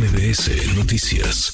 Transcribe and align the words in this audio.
MBS 0.00 0.76
Noticias. 0.78 1.52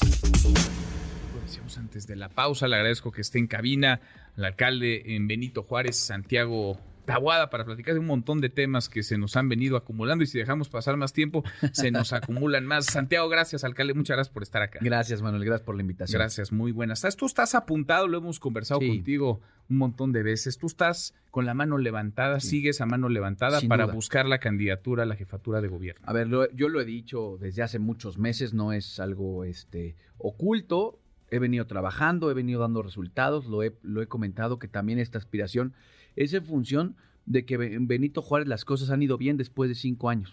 Decíamos 1.44 1.78
antes 1.78 2.06
de 2.06 2.14
la 2.14 2.28
pausa, 2.28 2.68
le 2.68 2.76
agradezco 2.76 3.10
que 3.10 3.20
esté 3.20 3.40
en 3.40 3.48
cabina 3.48 4.00
al 4.36 4.44
alcalde 4.44 5.16
en 5.16 5.26
Benito 5.26 5.64
Juárez, 5.64 5.96
Santiago 5.96 6.78
Tabuada 7.06 7.48
para 7.48 7.64
platicar 7.64 7.94
de 7.94 8.00
un 8.00 8.06
montón 8.06 8.40
de 8.40 8.50
temas 8.50 8.88
que 8.88 9.02
se 9.02 9.16
nos 9.16 9.36
han 9.36 9.48
venido 9.48 9.76
acumulando 9.76 10.24
y 10.24 10.26
si 10.26 10.38
dejamos 10.38 10.68
pasar 10.68 10.96
más 10.96 11.12
tiempo, 11.12 11.42
se 11.72 11.90
nos 11.90 12.12
acumulan 12.12 12.66
más. 12.66 12.86
Santiago, 12.86 13.28
gracias, 13.28 13.64
alcalde. 13.64 13.94
Muchas 13.94 14.16
gracias 14.16 14.32
por 14.32 14.42
estar 14.42 14.62
acá. 14.62 14.80
Gracias, 14.82 15.22
Manuel. 15.22 15.44
Gracias 15.44 15.64
por 15.64 15.76
la 15.76 15.82
invitación. 15.82 16.18
Gracias, 16.18 16.52
muy 16.52 16.72
buenas. 16.72 17.06
Tú 17.16 17.26
estás 17.26 17.54
apuntado, 17.54 18.08
lo 18.08 18.18
hemos 18.18 18.40
conversado 18.40 18.80
contigo 18.80 19.40
un 19.68 19.78
montón 19.78 20.12
de 20.12 20.22
veces. 20.22 20.58
Tú 20.58 20.66
estás 20.66 21.14
con 21.30 21.46
la 21.46 21.54
mano 21.54 21.78
levantada, 21.78 22.40
sigues 22.40 22.80
a 22.80 22.86
mano 22.86 23.08
levantada 23.08 23.60
para 23.62 23.86
buscar 23.86 24.26
la 24.26 24.38
candidatura 24.38 25.04
a 25.04 25.06
la 25.06 25.16
jefatura 25.16 25.60
de 25.60 25.68
gobierno. 25.68 26.02
A 26.06 26.12
ver, 26.12 26.28
yo 26.54 26.68
lo 26.68 26.80
he 26.80 26.84
dicho 26.84 27.38
desde 27.40 27.62
hace 27.62 27.78
muchos 27.78 28.18
meses, 28.18 28.54
no 28.54 28.72
es 28.72 29.00
algo 29.00 29.44
este, 29.44 29.96
oculto. 30.18 31.00
He 31.28 31.38
venido 31.40 31.66
trabajando, 31.66 32.30
he 32.30 32.34
venido 32.34 32.60
dando 32.60 32.82
resultados, 32.82 33.46
lo 33.46 33.62
he, 33.62 33.76
lo 33.82 34.00
he 34.00 34.06
comentado 34.06 34.58
que 34.58 34.68
también 34.68 35.00
esta 35.00 35.18
aspiración 35.18 35.74
es 36.16 36.32
en 36.32 36.44
función 36.44 36.96
de 37.26 37.44
que 37.44 37.54
en 37.54 37.86
Benito 37.86 38.22
Juárez 38.22 38.48
las 38.48 38.64
cosas 38.64 38.90
han 38.90 39.02
ido 39.02 39.18
bien 39.18 39.36
después 39.36 39.68
de 39.68 39.74
cinco 39.74 40.08
años. 40.08 40.32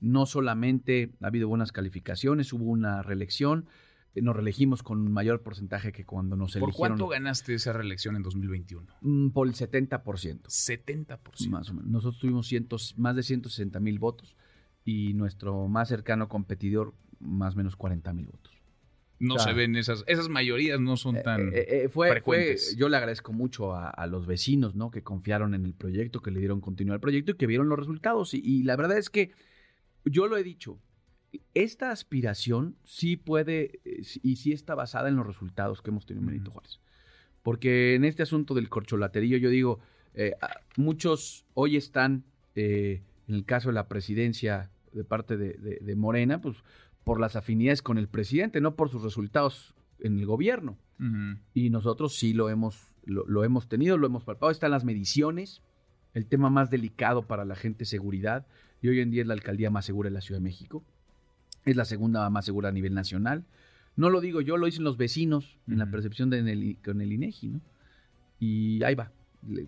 no 0.00 0.26
solamente 0.26 1.10
ha 1.20 1.26
habido 1.26 1.48
buenas 1.48 1.72
calificaciones, 1.72 2.52
hubo 2.52 2.66
una 2.66 3.02
reelección, 3.02 3.66
eh, 4.14 4.22
nos 4.22 4.36
reelegimos 4.36 4.82
con 4.82 5.00
un 5.00 5.10
mayor 5.10 5.42
porcentaje 5.42 5.90
que 5.90 6.04
cuando 6.04 6.36
nos 6.36 6.54
eligieron. 6.54 6.70
¿Por 6.70 6.78
cuánto 6.78 7.08
ganaste 7.08 7.54
esa 7.54 7.72
reelección 7.72 8.14
en 8.14 8.22
2021? 8.22 8.86
Mm, 9.00 9.30
por 9.30 9.48
el 9.48 9.54
70%. 9.54 10.48
70%. 10.48 11.48
Más 11.48 11.70
o 11.70 11.74
menos. 11.74 11.90
Nosotros 11.90 12.20
tuvimos 12.20 12.46
cientos, 12.46 12.94
más 12.96 13.16
de 13.16 13.22
160 13.22 13.80
mil 13.80 13.98
votos 13.98 14.36
y 14.84 15.14
nuestro 15.14 15.66
más 15.66 15.88
cercano 15.88 16.28
competidor 16.28 16.94
más 17.18 17.54
o 17.54 17.56
menos 17.56 17.74
40 17.74 18.12
mil 18.12 18.26
votos 18.26 18.55
no 19.18 19.38
se 19.38 19.52
ven 19.52 19.76
esas, 19.76 20.04
esas 20.06 20.28
mayorías 20.28 20.80
no 20.80 20.96
son 20.96 21.16
eh, 21.16 21.22
tan 21.22 21.48
eh, 21.48 21.66
eh, 21.68 21.88
fue, 21.88 22.10
frecuentes. 22.10 22.76
yo 22.76 22.88
le 22.88 22.96
agradezco 22.96 23.32
mucho 23.32 23.74
a, 23.74 24.06
los 24.06 24.26
vecinos, 24.26 24.74
¿no? 24.74 24.90
Que 24.90 25.02
confiaron 25.02 25.54
en 25.54 25.64
el 25.64 25.74
proyecto, 25.74 26.20
que 26.20 26.30
le 26.30 26.38
dieron 26.38 26.60
continuidad 26.60 26.96
al 26.96 27.00
proyecto 27.00 27.32
y 27.32 27.36
que 27.36 27.46
vieron 27.46 27.68
los 27.68 27.78
resultados. 27.78 28.34
Y, 28.34 28.62
la 28.62 28.76
verdad 28.76 28.98
es 28.98 29.10
que 29.10 29.32
yo 30.04 30.26
lo 30.26 30.36
he 30.36 30.42
dicho, 30.42 30.78
esta 31.54 31.90
aspiración 31.90 32.76
sí 32.84 33.16
puede 33.16 33.80
y 34.22 34.36
sí 34.36 34.52
está 34.52 34.74
basada 34.74 35.08
en 35.08 35.16
los 35.16 35.26
resultados 35.26 35.82
que 35.82 35.90
hemos 35.90 36.06
tenido 36.06 36.22
en 36.22 36.28
Benito 36.28 36.50
Juárez. 36.50 36.80
Porque 37.42 37.94
en 37.94 38.04
este 38.04 38.22
asunto 38.22 38.54
del 38.54 38.68
corcholaterillo, 38.68 39.38
yo 39.38 39.50
digo, 39.50 39.80
muchos 40.76 41.46
hoy 41.54 41.76
están, 41.76 42.24
en 42.54 43.02
el 43.28 43.44
caso 43.44 43.70
de 43.70 43.74
la 43.74 43.88
presidencia 43.88 44.70
de 44.92 45.04
parte 45.04 45.36
de, 45.36 45.78
de 45.80 45.96
Morena, 45.96 46.40
pues 46.40 46.56
por 47.06 47.20
las 47.20 47.36
afinidades 47.36 47.82
con 47.82 47.98
el 47.98 48.08
presidente, 48.08 48.60
no 48.60 48.74
por 48.74 48.90
sus 48.90 49.00
resultados 49.00 49.76
en 50.00 50.18
el 50.18 50.26
gobierno. 50.26 50.76
Y 51.54 51.70
nosotros 51.70 52.16
sí 52.16 52.32
lo 52.32 52.50
hemos, 52.50 52.90
lo, 53.04 53.44
hemos 53.44 53.68
tenido, 53.68 53.96
lo 53.96 54.08
hemos 54.08 54.24
palpado. 54.24 54.50
Están 54.50 54.72
las 54.72 54.84
mediciones, 54.84 55.62
el 56.14 56.26
tema 56.26 56.50
más 56.50 56.68
delicado 56.68 57.22
para 57.22 57.44
la 57.44 57.54
gente 57.54 57.84
seguridad. 57.84 58.44
Y 58.82 58.88
hoy 58.88 58.98
en 58.98 59.12
día 59.12 59.22
es 59.22 59.28
la 59.28 59.34
alcaldía 59.34 59.70
más 59.70 59.84
segura 59.84 60.08
de 60.10 60.14
la 60.14 60.20
Ciudad 60.20 60.40
de 60.40 60.44
México. 60.46 60.82
Es 61.64 61.76
la 61.76 61.84
segunda 61.84 62.28
más 62.28 62.44
segura 62.44 62.70
a 62.70 62.72
nivel 62.72 62.92
nacional. 62.92 63.44
No 63.94 64.10
lo 64.10 64.20
digo 64.20 64.40
yo, 64.40 64.56
lo 64.56 64.66
dicen 64.66 64.82
los 64.82 64.96
vecinos 64.96 65.60
en 65.68 65.78
la 65.78 65.88
percepción 65.88 66.28
de 66.28 66.40
el, 66.40 66.76
con 66.84 67.00
el 67.00 67.12
INEGI, 67.12 67.50
¿no? 67.50 67.60
Y 68.40 68.82
ahí 68.82 68.96
va. 68.96 69.12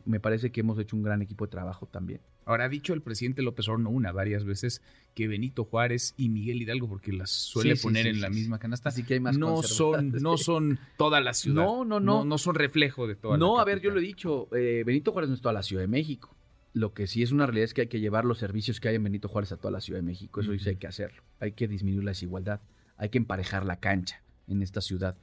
Me 0.05 0.19
parece 0.19 0.51
que 0.51 0.63
hemos 0.63 0.77
hecho 0.81 0.97
un 0.97 1.05
gran 1.05 1.23
equipo 1.23 1.47
de 1.47 1.53
trabajo 1.53 1.87
también. 1.87 2.21
Ahora, 2.49 2.65
ha 2.65 2.69
dicho 2.71 2.95
el 2.95 3.03
presidente 3.03 3.43
López 3.43 3.69
Obrador, 3.69 3.93
una, 3.93 4.11
varias 4.11 4.43
veces, 4.43 4.81
que 5.15 5.29
Benito 5.29 5.65
Juárez 5.65 6.15
y 6.17 6.31
Miguel 6.31 6.63
Hidalgo, 6.63 6.89
porque 6.89 7.13
las 7.13 7.29
suele 7.29 7.77
poner 7.77 8.07
en 8.07 8.23
la 8.23 8.31
misma 8.31 8.59
canasta, 8.59 8.89
Así 8.89 9.03
que 9.05 9.15
hay 9.15 9.21
más 9.21 9.37
no 9.37 9.63
son, 9.63 10.13
no 10.13 10.39
son 10.39 10.79
toda 10.97 11.21
la 11.21 11.35
ciudad. 11.35 11.63
No, 11.63 11.85
no, 11.85 12.01
no. 12.01 12.25
No, 12.25 12.39
son 12.39 12.55
reflejo 12.55 13.07
de 13.07 13.17
toda 13.17 13.37
no, 13.37 13.49
la 13.49 13.53
No, 13.53 13.61
a 13.61 13.67
ver, 13.67 13.83
yo 13.83 13.91
lo 13.91 13.99
he 13.99 14.03
dicho, 14.03 14.49
eh, 14.57 14.83
Benito 14.87 15.13
Juárez 15.13 15.29
no 15.29 15.35
es 15.35 15.43
toda 15.43 15.53
la 15.53 15.63
Ciudad 15.63 15.83
de 15.83 15.89
México. 15.89 16.35
Lo 16.73 16.95
que 16.95 17.07
sí 17.07 17.23
es 17.23 17.33
una 17.33 17.45
realidad 17.45 17.65
es 17.65 17.75
que 17.75 17.83
hay 17.83 17.89
que 17.89 18.01
llevar 18.01 18.25
los 18.25 18.39
servicios 18.39 18.81
que 18.81 18.89
hay 18.89 18.95
en 18.95 19.03
Benito 19.03 19.29
Juárez 19.29 19.53
a 19.53 19.59
toda 19.59 19.71
la 19.71 19.83
Ciudad 19.83 19.99
de 19.99 20.07
México. 20.07 20.41
Eso 20.41 20.57
sí 20.59 20.69
hay 20.71 20.77
que 20.77 20.87
hacerlo. 20.87 21.23
Hay 21.41 21.53
que 21.53 21.69
disminuir 21.69 22.05
la 22.05 22.13
desigualdad. 22.13 22.63
Hay 22.97 23.11
que 23.11 23.19
emparejar 23.19 23.67
la 23.67 23.79
cancha 23.79 24.23
en 24.47 24.63
esta 24.63 24.81
ciudad. 24.81 25.19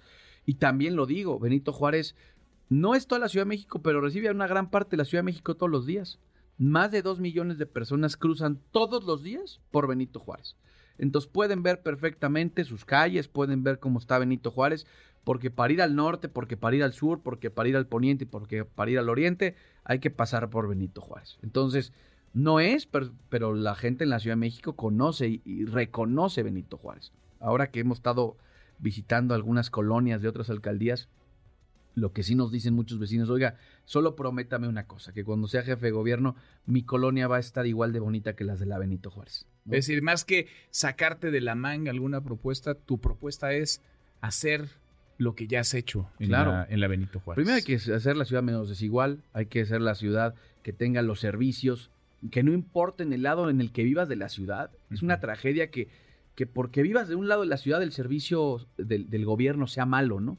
Y 0.45 0.55
también 0.55 0.95
lo 0.95 1.07
digo, 1.07 1.39
Benito 1.39 1.73
Juárez 1.73 2.15
no 2.69 2.93
es 2.93 3.07
toda 3.07 3.17
la 3.17 3.29
Ciudad 3.29 3.45
de 3.45 3.49
México, 3.49 3.81
pero 3.81 3.99
recibe 3.99 4.27
a 4.27 4.31
una 4.31 4.45
gran 4.45 4.69
parte 4.69 4.91
de 4.91 4.97
la 4.97 5.05
Ciudad 5.05 5.23
de 5.23 5.31
México 5.31 5.55
todos 5.55 5.71
los 5.71 5.87
días. 5.87 6.19
Más 6.57 6.91
de 6.91 7.01
dos 7.01 7.19
millones 7.19 7.57
de 7.57 7.65
personas 7.65 8.17
cruzan 8.17 8.59
todos 8.71 9.03
los 9.03 9.23
días 9.23 9.59
por 9.71 9.87
Benito 9.87 10.19
Juárez. 10.19 10.55
Entonces 10.97 11.29
pueden 11.29 11.63
ver 11.63 11.81
perfectamente 11.81 12.63
sus 12.63 12.85
calles, 12.85 13.27
pueden 13.27 13.63
ver 13.63 13.79
cómo 13.79 13.99
está 13.99 14.17
Benito 14.17 14.51
Juárez, 14.51 14.85
porque 15.25 15.51
para 15.51 15.73
ir 15.73 15.81
al 15.81 15.95
norte, 15.95 16.29
porque 16.29 16.55
para 16.55 16.75
ir 16.75 16.83
al 16.83 16.93
sur, 16.93 17.21
porque 17.21 17.49
para 17.49 17.67
ir 17.67 17.75
al 17.75 17.87
poniente 17.87 18.23
y 18.23 18.27
porque 18.27 18.63
para 18.63 18.91
ir 18.91 18.99
al 18.99 19.09
oriente, 19.09 19.55
hay 19.83 19.99
que 19.99 20.11
pasar 20.11 20.49
por 20.49 20.69
Benito 20.69 21.01
Juárez. 21.01 21.37
Entonces, 21.41 21.91
no 22.33 22.59
es, 22.59 22.87
pero, 23.29 23.53
la 23.53 23.75
gente 23.75 24.03
en 24.03 24.09
la 24.09 24.19
Ciudad 24.19 24.35
de 24.35 24.41
México 24.41 24.75
conoce 24.75 25.41
y, 25.43 25.65
reconoce 25.65 26.43
Benito 26.43 26.77
Juárez. 26.77 27.13
Ahora 27.39 27.71
que 27.71 27.79
hemos 27.79 27.99
estado 27.99 28.37
visitando 28.77 29.33
algunas 29.33 29.69
colonias 29.69 30.21
de 30.21 30.27
otras 30.27 30.49
alcaldías, 30.49 31.07
lo 31.95 32.11
que 32.11 32.23
sí 32.23 32.35
nos 32.35 32.51
dicen 32.51 32.73
muchos 32.73 32.99
vecinos, 32.99 33.29
oiga, 33.29 33.55
solo 33.85 34.15
prométame 34.15 34.67
una 34.67 34.85
cosa, 34.85 35.13
que 35.13 35.23
cuando 35.23 35.47
sea 35.47 35.63
jefe 35.63 35.87
de 35.87 35.91
gobierno, 35.91 36.35
mi 36.65 36.83
colonia 36.83 37.27
va 37.27 37.37
a 37.37 37.39
estar 37.39 37.65
igual 37.65 37.93
de 37.93 37.99
bonita 37.99 38.35
que 38.35 38.43
las 38.43 38.59
de 38.59 38.65
la 38.65 38.77
Benito 38.77 39.09
Juárez. 39.09 39.47
Es 39.65 39.87
decir, 39.87 40.03
más 40.03 40.25
que 40.25 40.47
sacarte 40.69 41.31
de 41.31 41.41
la 41.41 41.55
manga 41.55 41.91
alguna 41.91 42.21
propuesta, 42.21 42.75
tu 42.75 42.99
propuesta 42.99 43.53
es 43.53 43.81
hacer 44.21 44.69
lo 45.17 45.33
que 45.33 45.47
ya 45.47 45.61
has 45.61 45.73
hecho 45.73 46.09
en, 46.19 46.31
la, 46.31 46.67
en 46.69 46.81
la 46.81 46.87
Benito 46.87 47.19
Juárez. 47.21 47.37
Primero 47.37 47.55
hay 47.55 47.63
que 47.63 47.75
hacer 47.75 48.17
la 48.17 48.25
ciudad 48.25 48.43
menos 48.43 48.67
desigual, 48.67 49.23
hay 49.33 49.45
que 49.45 49.61
hacer 49.61 49.81
la 49.81 49.95
ciudad 49.95 50.35
que 50.61 50.73
tenga 50.73 51.01
los 51.01 51.21
servicios, 51.21 51.89
que 52.31 52.43
no 52.43 52.51
importen 52.51 53.13
el 53.13 53.23
lado 53.23 53.49
en 53.49 53.61
el 53.61 53.71
que 53.71 53.83
vivas 53.83 54.09
de 54.09 54.17
la 54.17 54.29
ciudad. 54.29 54.71
Es 54.91 55.01
una 55.01 55.19
tragedia 55.21 55.71
que, 55.71 55.87
que 56.35 56.45
porque 56.45 56.81
vivas 56.81 57.07
de 57.07 57.15
un 57.15 57.29
lado 57.29 57.41
de 57.41 57.47
la 57.47 57.57
ciudad 57.57 57.81
el 57.81 57.93
servicio 57.93 58.67
del, 58.77 59.09
del 59.09 59.25
gobierno 59.25 59.67
sea 59.67 59.85
malo, 59.85 60.19
¿no? 60.19 60.37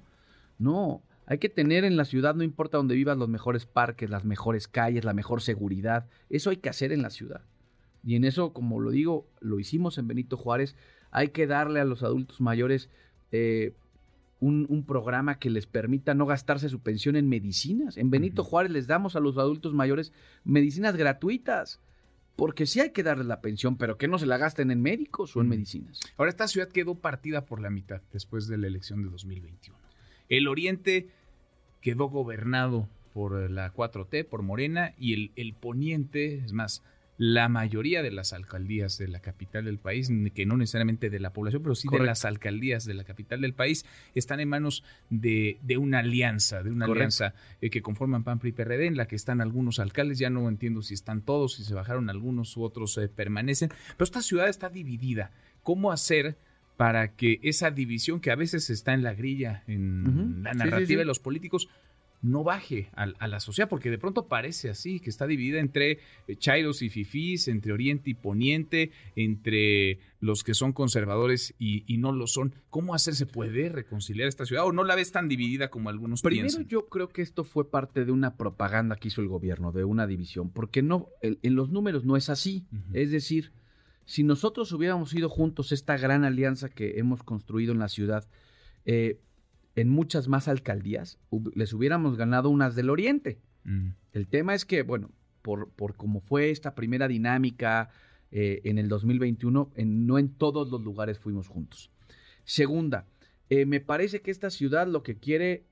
No, 0.58 1.02
hay 1.26 1.38
que 1.38 1.48
tener 1.48 1.84
en 1.84 1.96
la 1.96 2.04
ciudad, 2.04 2.36
no 2.36 2.44
importa 2.44 2.76
dónde 2.76 2.94
vivas, 2.94 3.18
los 3.18 3.28
mejores 3.28 3.66
parques, 3.66 4.08
las 4.08 4.24
mejores 4.24 4.68
calles, 4.68 5.04
la 5.04 5.12
mejor 5.12 5.42
seguridad. 5.42 6.06
Eso 6.30 6.50
hay 6.50 6.58
que 6.58 6.68
hacer 6.68 6.92
en 6.92 7.02
la 7.02 7.10
ciudad. 7.10 7.42
Y 8.04 8.14
en 8.14 8.24
eso, 8.24 8.52
como 8.52 8.78
lo 8.78 8.92
digo, 8.92 9.26
lo 9.40 9.58
hicimos 9.58 9.98
en 9.98 10.06
Benito 10.06 10.36
Juárez. 10.36 10.76
Hay 11.10 11.28
que 11.28 11.48
darle 11.48 11.80
a 11.80 11.84
los 11.84 12.04
adultos 12.04 12.40
mayores 12.40 12.88
eh, 13.32 13.74
un, 14.38 14.84
programa 14.86 15.40
que 15.40 15.50
les 15.50 15.66
permita 15.66 16.14
no 16.14 16.26
gastarse 16.26 16.68
su 16.68 16.78
pensión 16.78 17.16
en 17.16 17.28
medicinas. 17.28 17.96
En 17.96 18.10
Benito 18.10 18.44
Juárez 18.44 18.70
les 18.70 18.86
damos 18.86 19.16
a 19.16 19.20
los 19.20 19.36
adultos 19.36 19.74
mayores 19.74 20.12
medicinas 20.44 20.96
gratuitas. 20.96 21.80
Porque 22.36 22.66
sí 22.66 22.80
hay 22.80 22.90
que 22.90 23.02
darles 23.02 23.26
la 23.26 23.40
pensión, 23.40 23.78
pero 23.78 23.96
que 23.96 24.08
no 24.08 24.18
se 24.18 24.26
la 24.26 24.36
gasten 24.36 24.70
en 24.70 24.82
médicos 24.82 25.34
o 25.34 25.40
en 25.40 25.48
medicinas. 25.48 26.00
Ahora, 26.18 26.28
esta 26.28 26.46
ciudad 26.46 26.68
quedó 26.68 26.94
partida 26.94 27.46
por 27.46 27.60
la 27.60 27.70
mitad 27.70 28.02
después 28.12 28.46
de 28.46 28.58
la 28.58 28.66
elección 28.66 29.02
de 29.02 29.08
2021. 29.08 29.85
El 30.28 30.48
oriente 30.48 31.08
quedó 31.80 32.08
gobernado 32.08 32.88
por 33.12 33.50
la 33.50 33.72
4T, 33.72 34.26
por 34.26 34.42
Morena, 34.42 34.94
y 34.98 35.14
el, 35.14 35.32
el 35.36 35.54
poniente, 35.54 36.42
es 36.44 36.52
más, 36.52 36.82
la 37.18 37.48
mayoría 37.48 38.02
de 38.02 38.10
las 38.10 38.32
alcaldías 38.32 38.98
de 38.98 39.08
la 39.08 39.20
capital 39.20 39.64
del 39.64 39.78
país, 39.78 40.10
que 40.34 40.46
no 40.46 40.56
necesariamente 40.56 41.08
de 41.08 41.18
la 41.18 41.32
población, 41.32 41.62
pero 41.62 41.74
sí 41.74 41.88
de 41.90 42.00
las 42.00 42.24
alcaldías 42.24 42.84
de 42.84 42.94
la 42.94 43.04
capital 43.04 43.40
del 43.40 43.54
país, 43.54 43.86
están 44.14 44.40
en 44.40 44.48
manos 44.48 44.84
de, 45.08 45.58
de 45.62 45.78
una 45.78 46.00
alianza, 46.00 46.62
de 46.62 46.70
una 46.70 46.84
alianza 46.84 47.34
eh, 47.60 47.70
que 47.70 47.82
conforman 47.82 48.24
PAN, 48.24 48.38
PRI, 48.38 48.52
PRD, 48.52 48.86
en 48.86 48.96
la 48.96 49.06
que 49.06 49.16
están 49.16 49.40
algunos 49.40 49.78
alcaldes, 49.78 50.18
ya 50.18 50.30
no 50.30 50.48
entiendo 50.48 50.82
si 50.82 50.94
están 50.94 51.22
todos, 51.22 51.54
si 51.54 51.64
se 51.64 51.74
bajaron 51.74 52.10
algunos 52.10 52.56
u 52.56 52.62
otros 52.62 52.98
eh, 52.98 53.08
permanecen, 53.08 53.70
pero 53.96 54.04
esta 54.04 54.22
ciudad 54.22 54.48
está 54.48 54.68
dividida. 54.68 55.30
¿Cómo 55.62 55.92
hacer 55.92 56.36
para 56.76 57.14
que 57.14 57.40
esa 57.42 57.70
división 57.70 58.20
que 58.20 58.30
a 58.30 58.36
veces 58.36 58.70
está 58.70 58.92
en 58.94 59.02
la 59.02 59.14
grilla, 59.14 59.62
en 59.66 60.42
la 60.42 60.54
narrativa 60.54 61.00
de 61.00 61.06
los 61.06 61.18
políticos, 61.18 61.68
no 62.22 62.44
baje 62.44 62.88
a, 62.94 63.06
la 63.28 63.40
sociedad, 63.40 63.68
porque 63.68 63.90
de 63.90 63.98
pronto 63.98 64.26
parece 64.26 64.68
así, 64.68 65.00
que 65.00 65.10
está 65.10 65.26
dividida 65.26 65.60
entre 65.60 65.98
eh, 66.26 66.36
chairos 66.36 66.82
y 66.82 66.88
fifís, 66.88 67.48
entre 67.48 67.72
oriente 67.72 68.10
y 68.10 68.14
poniente, 68.14 68.90
entre 69.14 70.00
los 70.20 70.42
que 70.42 70.54
son 70.54 70.72
conservadores 70.72 71.54
y, 71.58 71.84
no 71.98 72.12
lo 72.12 72.26
son. 72.26 72.54
¿Cómo 72.68 72.94
hacer 72.94 73.14
se 73.14 73.26
puede 73.26 73.68
reconciliar 73.68 74.28
esta 74.28 74.44
ciudad? 74.44 74.66
¿O 74.66 74.72
no 74.72 74.84
la 74.84 74.94
ves 74.94 75.12
tan 75.12 75.28
dividida 75.28 75.68
como 75.68 75.88
algunos 75.88 76.20
Primero, 76.20 76.46
piensan? 76.48 76.66
yo 76.68 76.88
creo 76.88 77.08
que 77.08 77.22
esto 77.22 77.44
fue 77.44 77.70
parte 77.70 78.04
de 78.04 78.12
una 78.12 78.36
propaganda 78.36 78.96
que 78.96 79.08
hizo 79.08 79.20
el 79.20 79.28
gobierno, 79.28 79.72
de 79.72 79.84
una 79.84 80.06
división, 80.06 80.50
porque 80.50 80.82
no, 80.82 81.08
en, 81.22 81.54
los 81.54 81.70
números 81.70 82.04
no 82.04 82.16
es 82.16 82.28
así. 82.28 82.66
Es 82.92 83.10
decir, 83.10 83.52
si 84.06 84.22
nosotros 84.24 84.72
hubiéramos 84.72 85.12
ido 85.14 85.28
juntos 85.28 85.72
esta 85.72 85.96
gran 85.98 86.24
alianza 86.24 86.70
que 86.70 86.98
hemos 86.98 87.22
construido 87.22 87.72
en 87.72 87.78
la 87.78 87.88
ciudad, 87.88 88.26
eh, 88.86 89.20
en 89.74 89.90
muchas 89.90 90.26
más 90.28 90.48
alcaldías, 90.48 91.18
les 91.54 91.74
hubiéramos 91.74 92.16
ganado 92.16 92.48
unas 92.48 92.74
del 92.74 92.88
Oriente. 92.88 93.38
Mm. 93.64 93.88
El 94.12 94.26
tema 94.26 94.54
es 94.54 94.64
que, 94.64 94.82
bueno, 94.82 95.10
por, 95.42 95.70
por 95.70 95.96
cómo 95.96 96.20
fue 96.20 96.50
esta 96.50 96.74
primera 96.74 97.08
dinámica, 97.08 97.90
eh, 98.32 98.60
en 98.64 98.78
el 98.78 98.88
2021, 98.88 99.70
en, 99.76 100.06
no 100.06 100.18
en 100.18 100.28
todos 100.28 100.68
los 100.68 100.82
lugares 100.82 101.18
fuimos 101.18 101.48
juntos. 101.48 101.90
Segunda, 102.44 103.06
eh, 103.48 103.66
me 103.66 103.80
parece 103.80 104.20
que 104.20 104.32
esta 104.32 104.50
ciudad 104.50 104.88
lo 104.88 105.02
que 105.02 105.16
quiere 105.16 105.64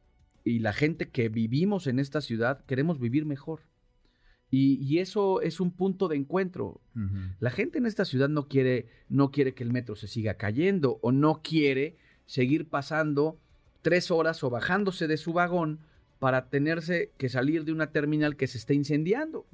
y 0.45 0.61
la 0.61 0.73
gente 0.73 1.09
que 1.09 1.29
vivimos 1.29 1.87
en 1.87 1.99
esta 1.99 2.21
ciudad 2.21 2.65
queremos 2.67 3.01
vivir 3.01 3.25
mejor. 3.25 3.61
Y, 4.57 4.99
eso 5.01 5.41
es 5.41 5.59
un 5.59 5.73
punto 5.73 6.07
de 6.07 6.15
encuentro. 6.15 6.81
La 7.41 7.51
gente 7.51 7.79
en 7.79 7.87
esta 7.87 8.05
ciudad 8.05 8.29
no 8.29 8.47
quiere, 8.47 8.87
no 9.09 9.33
quiere 9.33 9.53
que 9.53 9.65
el 9.65 9.73
metro 9.73 9.97
se 9.97 10.07
siga 10.07 10.35
cayendo 10.35 11.01
o 11.03 11.11
no 11.11 11.43
quiere 11.43 11.97
seguir 12.27 12.69
pasando 12.69 13.37
tres 13.83 14.13
horas 14.13 14.45
o 14.45 14.51
bajándose 14.51 15.09
de 15.09 15.17
su 15.17 15.33
vagón 15.33 15.81
para 16.21 16.51
tenerse 16.51 17.11
que 17.19 17.29
salir 17.29 17.65
de 17.65 17.73
una 17.73 17.91
terminal 17.91 18.37
que 18.37 18.47
se 18.47 18.59
está 18.59 18.75
incendiando. 18.75 19.45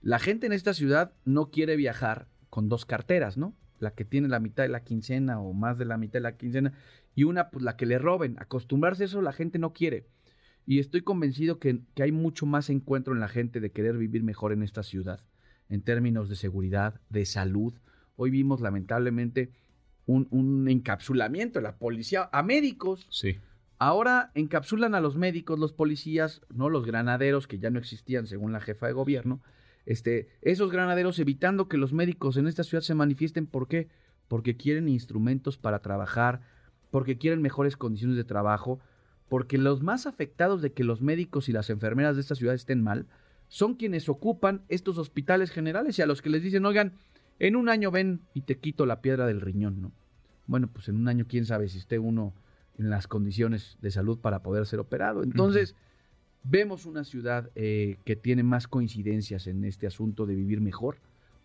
La 0.00 0.18
gente 0.18 0.46
en 0.46 0.54
esta 0.54 0.72
ciudad 0.72 1.12
no 1.26 1.50
quiere 1.50 1.76
viajar 1.76 2.26
con 2.48 2.70
dos 2.70 2.86
carteras, 2.86 3.36
¿no? 3.36 3.54
La 3.78 3.90
que 3.90 4.06
tiene 4.06 4.28
la 4.28 4.40
mitad 4.40 4.62
de 4.62 4.70
la 4.70 4.84
quincena 4.84 5.38
o 5.38 5.52
más 5.52 5.76
de 5.76 5.84
la 5.84 5.98
mitad 5.98 6.14
de 6.14 6.20
la 6.20 6.38
quincena 6.38 6.72
y 7.14 7.24
una, 7.24 7.50
pues 7.50 7.62
la 7.62 7.76
que 7.76 7.84
le 7.84 7.98
roben. 7.98 8.36
Acostumbrarse 8.38 9.02
a 9.02 9.06
eso 9.06 9.20
la 9.20 9.34
gente 9.34 9.58
no 9.58 9.74
quiere. 9.74 10.06
Y 10.66 10.78
estoy 10.78 11.02
convencido 11.02 11.58
que, 11.58 11.80
hay 12.00 12.12
mucho 12.12 12.46
más 12.46 12.70
encuentro 12.70 13.12
en 13.12 13.20
la 13.20 13.28
gente 13.28 13.60
de 13.60 13.70
querer 13.70 13.96
vivir 13.98 14.22
mejor 14.22 14.52
en 14.52 14.62
esta 14.62 14.82
ciudad, 14.82 15.20
en 15.68 15.82
términos 15.82 16.28
de 16.28 16.36
seguridad, 16.36 17.00
de 17.10 17.26
salud. 17.26 17.74
Hoy 18.16 18.30
vimos 18.30 18.60
lamentablemente 18.60 19.52
un, 20.06 20.66
encapsulamiento 20.68 21.58
de 21.58 21.64
la 21.64 21.76
policía 21.76 22.30
a 22.32 22.42
médicos. 22.42 23.06
Sí. 23.10 23.36
Ahora 23.78 24.30
encapsulan 24.34 24.94
a 24.94 25.00
los 25.00 25.16
médicos, 25.16 25.58
los 25.58 25.72
policías, 25.72 26.40
no 26.48 26.70
los 26.70 26.86
granaderos 26.86 27.46
que 27.46 27.58
ya 27.58 27.70
no 27.70 27.78
existían 27.78 28.26
según 28.26 28.52
la 28.52 28.60
jefa 28.60 28.86
de 28.86 28.92
gobierno. 28.92 29.42
Este, 29.84 30.28
esos 30.40 30.70
granaderos 30.70 31.18
evitando 31.18 31.68
que 31.68 31.76
los 31.76 31.92
médicos 31.92 32.38
en 32.38 32.46
esta 32.46 32.64
ciudad 32.64 32.82
se 32.82 32.94
manifiesten. 32.94 33.46
¿Por 33.46 33.68
qué? 33.68 33.88
Porque 34.28 34.56
quieren 34.56 34.88
instrumentos 34.88 35.58
para 35.58 35.80
trabajar, 35.80 36.40
porque 36.90 37.18
quieren 37.18 37.42
mejores 37.42 37.76
condiciones 37.76 38.16
de 38.16 38.24
trabajo, 38.24 38.80
porque 39.28 39.58
los 39.58 39.82
más 39.82 40.06
afectados 40.06 40.62
de 40.62 40.72
que 40.72 40.84
los 40.84 41.00
médicos 41.00 41.48
y 41.48 41.52
las 41.52 41.70
enfermeras 41.70 42.16
de 42.16 42.22
esta 42.22 42.34
ciudad 42.34 42.54
estén 42.54 42.82
mal 42.82 43.06
son 43.48 43.74
quienes 43.74 44.08
ocupan 44.08 44.62
estos 44.68 44.98
hospitales 44.98 45.50
generales 45.50 45.98
y 45.98 46.02
a 46.02 46.06
los 46.06 46.22
que 46.22 46.30
les 46.30 46.42
dicen, 46.42 46.64
oigan, 46.66 46.94
en 47.38 47.56
un 47.56 47.68
año 47.68 47.90
ven 47.90 48.20
y 48.32 48.42
te 48.42 48.58
quito 48.58 48.86
la 48.86 49.00
piedra 49.00 49.26
del 49.26 49.40
riñón, 49.40 49.80
¿no? 49.80 49.92
Bueno, 50.46 50.68
pues 50.72 50.88
en 50.88 50.96
un 50.96 51.08
año 51.08 51.26
quién 51.28 51.46
sabe 51.46 51.68
si 51.68 51.78
esté 51.78 51.98
uno 51.98 52.34
en 52.78 52.90
las 52.90 53.06
condiciones 53.06 53.78
de 53.80 53.90
salud 53.90 54.18
para 54.18 54.42
poder 54.42 54.66
ser 54.66 54.78
operado. 54.78 55.22
Entonces, 55.22 55.74
vemos 56.42 56.86
una 56.86 57.04
ciudad 57.04 57.50
eh, 57.54 57.96
que 58.04 58.16
tiene 58.16 58.42
más 58.42 58.68
coincidencias 58.68 59.46
en 59.46 59.64
este 59.64 59.86
asunto 59.86 60.26
de 60.26 60.34
vivir 60.34 60.60
mejor. 60.60 60.98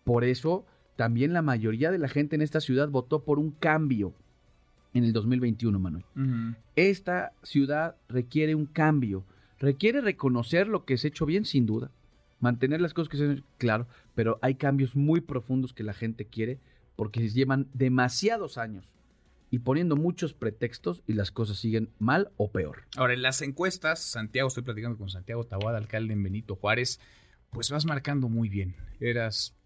Por 0.04 0.24
eso, 0.24 0.66
también 0.96 1.32
la 1.32 1.42
mayoría 1.42 1.90
de 1.90 1.98
la 1.98 2.08
gente 2.08 2.36
en 2.36 2.42
esta 2.42 2.60
ciudad 2.60 2.88
votó 2.88 3.24
por 3.24 3.38
un 3.38 3.52
cambio 3.52 4.14
en 4.94 5.04
el 5.04 5.12
2021, 5.12 5.78
Manuel. 5.78 6.04
Esta 6.76 7.32
ciudad 7.42 7.96
requiere 8.08 8.54
un 8.54 8.66
cambio, 8.66 9.24
requiere 9.58 10.00
reconocer 10.00 10.68
lo 10.68 10.84
que 10.84 10.98
se 10.98 11.06
ha 11.06 11.10
hecho 11.10 11.26
bien, 11.26 11.44
sin 11.44 11.66
duda, 11.66 11.90
mantener 12.40 12.80
las 12.80 12.94
cosas 12.94 13.08
que 13.08 13.16
se 13.16 13.24
han 13.24 13.32
hecho, 13.32 13.44
claro, 13.58 13.86
pero 14.14 14.38
hay 14.42 14.54
cambios 14.54 14.96
muy 14.96 15.20
profundos 15.20 15.72
que 15.72 15.84
la 15.84 15.92
gente 15.92 16.24
quiere 16.24 16.58
porque 16.96 17.20
se 17.20 17.30
llevan 17.30 17.68
demasiados 17.72 18.58
años 18.58 18.88
y 19.50 19.60
poniendo 19.60 19.96
muchos 19.96 20.32
pretextos 20.32 21.02
y 21.06 21.14
las 21.14 21.30
cosas 21.30 21.58
siguen 21.58 21.90
mal 21.98 22.30
o 22.36 22.50
peor. 22.50 22.84
Ahora, 22.96 23.14
en 23.14 23.22
las 23.22 23.42
encuestas, 23.42 24.00
Santiago, 24.00 24.48
estoy 24.48 24.62
platicando 24.62 24.96
con 24.96 25.10
Santiago 25.10 25.44
Taboada, 25.44 25.78
alcalde 25.78 26.12
en 26.12 26.22
Benito 26.22 26.54
Juárez, 26.54 27.00
pues 27.50 27.70
vas 27.70 27.84
marcando 27.84 28.28
muy 28.28 28.48
bien. 28.48 28.76
Eras 29.00 29.56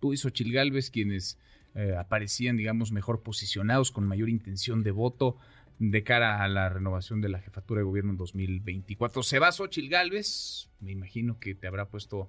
tú 0.00 0.12
y 0.12 0.16
Xochil 0.16 0.52
Gálvez 0.52 0.90
quienes 0.90 1.38
eh, 1.74 1.94
aparecían, 1.96 2.56
digamos, 2.56 2.92
mejor 2.92 3.22
posicionados, 3.22 3.90
con 3.90 4.06
mayor 4.06 4.28
intención 4.28 4.82
de 4.82 4.90
voto 4.90 5.36
de 5.78 6.02
cara 6.02 6.42
a 6.42 6.48
la 6.48 6.68
renovación 6.68 7.20
de 7.20 7.30
la 7.30 7.40
jefatura 7.40 7.80
de 7.80 7.84
gobierno 7.84 8.10
en 8.10 8.18
2024. 8.18 9.22
Se 9.22 9.38
va 9.38 9.50
Xochil 9.50 9.88
Gálvez, 9.88 10.68
me 10.80 10.92
imagino 10.92 11.38
que 11.38 11.54
te 11.54 11.66
habrá 11.66 11.88
puesto 11.88 12.28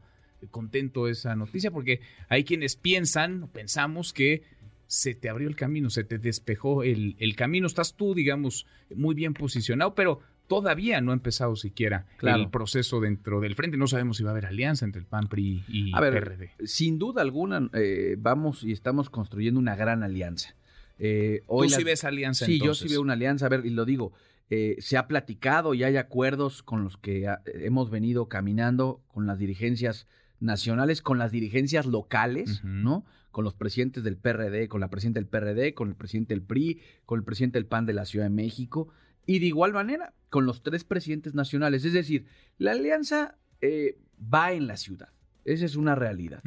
contento 0.49 1.07
esa 1.07 1.35
noticia, 1.35 1.69
porque 1.69 1.99
hay 2.29 2.43
quienes 2.43 2.75
piensan, 2.75 3.49
pensamos 3.49 4.13
que 4.13 4.43
se 4.87 5.15
te 5.15 5.29
abrió 5.29 5.47
el 5.47 5.55
camino, 5.55 5.89
se 5.89 6.03
te 6.03 6.17
despejó 6.17 6.83
el, 6.83 7.15
el 7.19 7.35
camino, 7.35 7.67
estás 7.67 7.95
tú, 7.95 8.13
digamos, 8.13 8.65
muy 8.93 9.15
bien 9.15 9.33
posicionado, 9.33 9.95
pero 9.95 10.21
todavía 10.47 10.99
no 11.01 11.11
ha 11.11 11.13
empezado 11.13 11.55
siquiera 11.55 12.05
el 12.21 12.49
proceso 12.49 12.99
dentro 12.99 13.39
del 13.39 13.55
frente. 13.55 13.77
No 13.77 13.87
sabemos 13.87 14.17
si 14.17 14.23
va 14.23 14.31
a 14.31 14.33
haber 14.33 14.45
alianza 14.45 14.85
entre 14.85 14.99
el 14.99 15.07
PAN, 15.07 15.27
PRI 15.27 15.63
y 15.67 15.91
a 15.95 15.99
PRD. 15.99 16.51
Sin 16.65 16.99
duda 16.99 17.21
alguna, 17.21 17.69
eh, 17.73 18.15
vamos 18.19 18.63
y 18.63 18.71
estamos 18.71 19.09
construyendo 19.09 19.59
una 19.59 19.75
gran 19.75 20.03
alianza. 20.03 20.55
Eh, 20.99 21.43
hoy 21.47 21.69
¿Tú 21.69 21.75
sí 21.75 21.83
ves 21.83 22.03
alianza 22.03 22.45
Sí, 22.45 22.59
yo 22.59 22.73
sí 22.73 22.87
veo 22.89 23.01
una 23.01 23.13
alianza. 23.13 23.45
A 23.45 23.49
ver, 23.49 23.65
y 23.65 23.69
lo 23.69 23.85
digo, 23.85 24.11
eh, 24.49 24.75
se 24.79 24.97
ha 24.97 25.07
platicado 25.07 25.73
y 25.73 25.83
hay 25.83 25.95
acuerdos 25.95 26.63
con 26.63 26.83
los 26.83 26.97
que 26.97 27.33
hemos 27.45 27.89
venido 27.89 28.27
caminando 28.27 29.01
con 29.07 29.25
las 29.25 29.39
dirigencias 29.39 30.07
nacionales, 30.41 31.01
con 31.01 31.17
las 31.17 31.31
dirigencias 31.31 31.85
locales, 31.85 32.61
¿no? 32.65 33.05
Con 33.31 33.45
los 33.45 33.53
presidentes 33.53 34.03
del 34.03 34.17
PRD, 34.17 34.67
con 34.67 34.81
la 34.81 34.89
presidenta 34.89 35.21
del 35.21 35.27
PRD, 35.27 35.73
con 35.73 35.87
el 35.87 35.95
presidente 35.95 36.33
del 36.33 36.43
PRI, 36.43 36.81
con 37.05 37.19
el 37.19 37.23
presidente 37.23 37.57
del 37.57 37.67
PAN 37.67 37.85
de 37.85 37.93
la 37.93 38.05
Ciudad 38.05 38.25
de 38.25 38.31
México. 38.31 38.89
Y 39.25 39.39
de 39.39 39.45
igual 39.45 39.71
manera, 39.71 40.13
con 40.31 40.45
los 40.45 40.63
tres 40.63 40.85
presidentes 40.85 41.35
nacionales. 41.35 41.85
Es 41.85 41.93
decir, 41.93 42.25
la 42.57 42.71
alianza 42.71 43.37
eh, 43.59 43.99
va 44.33 44.53
en 44.53 44.65
la 44.65 44.77
ciudad. 44.77 45.09
Esa 45.43 45.65
es 45.65 45.75
una 45.75 45.93
realidad. 45.93 46.41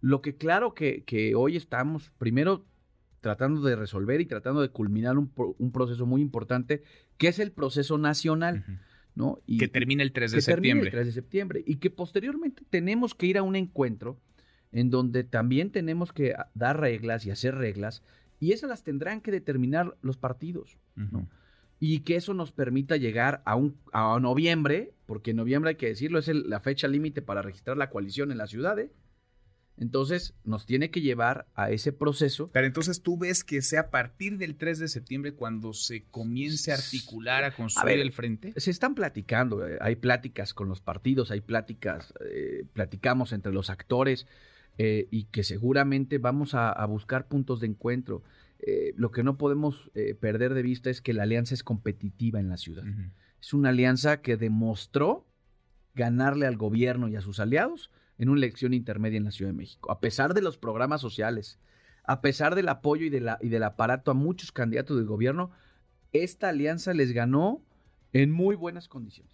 Lo 0.00 0.20
que 0.20 0.36
claro 0.36 0.74
que, 0.74 1.02
que, 1.04 1.34
hoy 1.34 1.56
estamos, 1.56 2.12
primero, 2.18 2.66
tratando 3.20 3.62
de 3.62 3.74
resolver 3.74 4.20
y 4.20 4.26
tratando 4.26 4.60
de 4.60 4.68
culminar 4.68 5.16
un, 5.16 5.72
proceso 5.72 6.04
muy 6.04 6.20
importante, 6.20 6.82
que 7.16 7.28
es 7.28 7.38
el 7.38 7.52
proceso 7.52 7.96
nacional. 7.96 8.64
¿no? 9.14 9.38
Y, 9.46 9.58
que 9.58 9.68
termina 9.68 10.02
el 10.02 10.12
3 10.12 10.32
de 10.32 10.42
septiembre. 10.42 10.88
el 10.88 10.92
3 10.92 11.06
de 11.06 11.12
septiembre. 11.12 11.62
Y 11.66 11.76
que 11.76 11.88
posteriormente 11.88 12.64
tenemos 12.68 13.14
que 13.14 13.26
ir 13.26 13.38
a 13.38 13.42
un 13.42 13.56
encuentro 13.56 14.20
en 14.72 14.90
donde 14.90 15.24
también 15.24 15.70
tenemos 15.70 16.12
que 16.12 16.34
dar 16.54 16.80
reglas 16.80 17.24
y 17.24 17.30
hacer 17.30 17.54
reglas, 17.54 18.02
y 18.40 18.52
esas 18.52 18.68
las 18.68 18.84
tendrán 18.84 19.22
que 19.22 19.30
determinar 19.30 19.96
los 20.02 20.18
partidos. 20.18 20.76
¿no? 20.96 21.28
Y 21.84 22.04
que 22.04 22.14
eso 22.14 22.32
nos 22.32 22.52
permita 22.52 22.96
llegar 22.96 23.42
a, 23.44 23.56
un, 23.56 23.76
a 23.92 24.16
noviembre, 24.20 24.94
porque 25.04 25.32
en 25.32 25.38
noviembre 25.38 25.70
hay 25.70 25.74
que 25.74 25.88
decirlo, 25.88 26.20
es 26.20 26.28
la 26.28 26.60
fecha 26.60 26.86
límite 26.86 27.22
para 27.22 27.42
registrar 27.42 27.76
la 27.76 27.90
coalición 27.90 28.30
en 28.30 28.38
la 28.38 28.46
ciudad. 28.46 28.78
¿eh? 28.78 28.92
Entonces 29.76 30.32
nos 30.44 30.64
tiene 30.64 30.92
que 30.92 31.00
llevar 31.00 31.48
a 31.56 31.72
ese 31.72 31.92
proceso. 31.92 32.52
Pero 32.52 32.68
entonces 32.68 33.02
tú 33.02 33.18
ves 33.18 33.42
que 33.42 33.62
sea 33.62 33.80
a 33.80 33.90
partir 33.90 34.38
del 34.38 34.54
3 34.54 34.78
de 34.78 34.86
septiembre 34.86 35.34
cuando 35.34 35.72
se 35.72 36.04
comience 36.04 36.70
a 36.70 36.76
articular, 36.76 37.42
a 37.42 37.52
construir 37.52 37.98
el 37.98 38.12
frente. 38.12 38.52
Se 38.58 38.70
están 38.70 38.94
platicando, 38.94 39.66
eh, 39.66 39.78
hay 39.80 39.96
pláticas 39.96 40.54
con 40.54 40.68
los 40.68 40.80
partidos, 40.80 41.32
hay 41.32 41.40
pláticas, 41.40 42.14
eh, 42.24 42.64
platicamos 42.72 43.32
entre 43.32 43.52
los 43.52 43.70
actores 43.70 44.28
y 44.78 45.24
que 45.24 45.44
seguramente 45.44 46.18
vamos 46.18 46.54
a, 46.54 46.70
a 46.70 46.86
buscar 46.86 47.28
puntos 47.28 47.60
de 47.60 47.68
encuentro. 47.68 48.22
Eh, 48.64 48.94
lo 48.96 49.10
que 49.10 49.24
no 49.24 49.38
podemos 49.38 49.90
eh, 49.94 50.14
perder 50.14 50.54
de 50.54 50.62
vista 50.62 50.88
es 50.88 51.00
que 51.02 51.12
la 51.12 51.24
alianza 51.24 51.52
es 51.52 51.64
competitiva 51.64 52.38
en 52.38 52.48
la 52.48 52.56
ciudad. 52.56 52.84
Es 53.40 53.52
una 53.52 53.70
alianza 53.70 54.22
que 54.22 54.36
demostró 54.36 55.26
ganarle 55.94 56.46
al 56.46 56.56
gobierno 56.56 57.08
y 57.08 57.16
a 57.16 57.20
sus 57.20 57.40
aliados 57.40 57.90
en 58.18 58.28
una 58.28 58.38
elección 58.38 58.72
intermedia 58.72 59.16
en 59.16 59.24
la 59.24 59.32
Ciudad 59.32 59.50
de 59.50 59.56
México. 59.56 59.90
A 59.90 59.98
pesar 60.00 60.32
de 60.32 60.42
los 60.42 60.58
programas 60.58 61.00
sociales, 61.00 61.58
a 62.04 62.20
pesar 62.20 62.54
del 62.54 62.68
apoyo 62.68 63.04
y, 63.04 63.10
de 63.10 63.20
la, 63.20 63.38
y 63.42 63.48
del 63.48 63.64
aparato 63.64 64.12
a 64.12 64.14
muchos 64.14 64.52
candidatos 64.52 64.96
del 64.96 65.06
gobierno, 65.06 65.50
esta 66.12 66.50
alianza 66.50 66.94
les 66.94 67.10
ganó 67.10 67.64
en 68.12 68.30
muy 68.30 68.56
buenas 68.56 68.88
condiciones. 68.88 69.32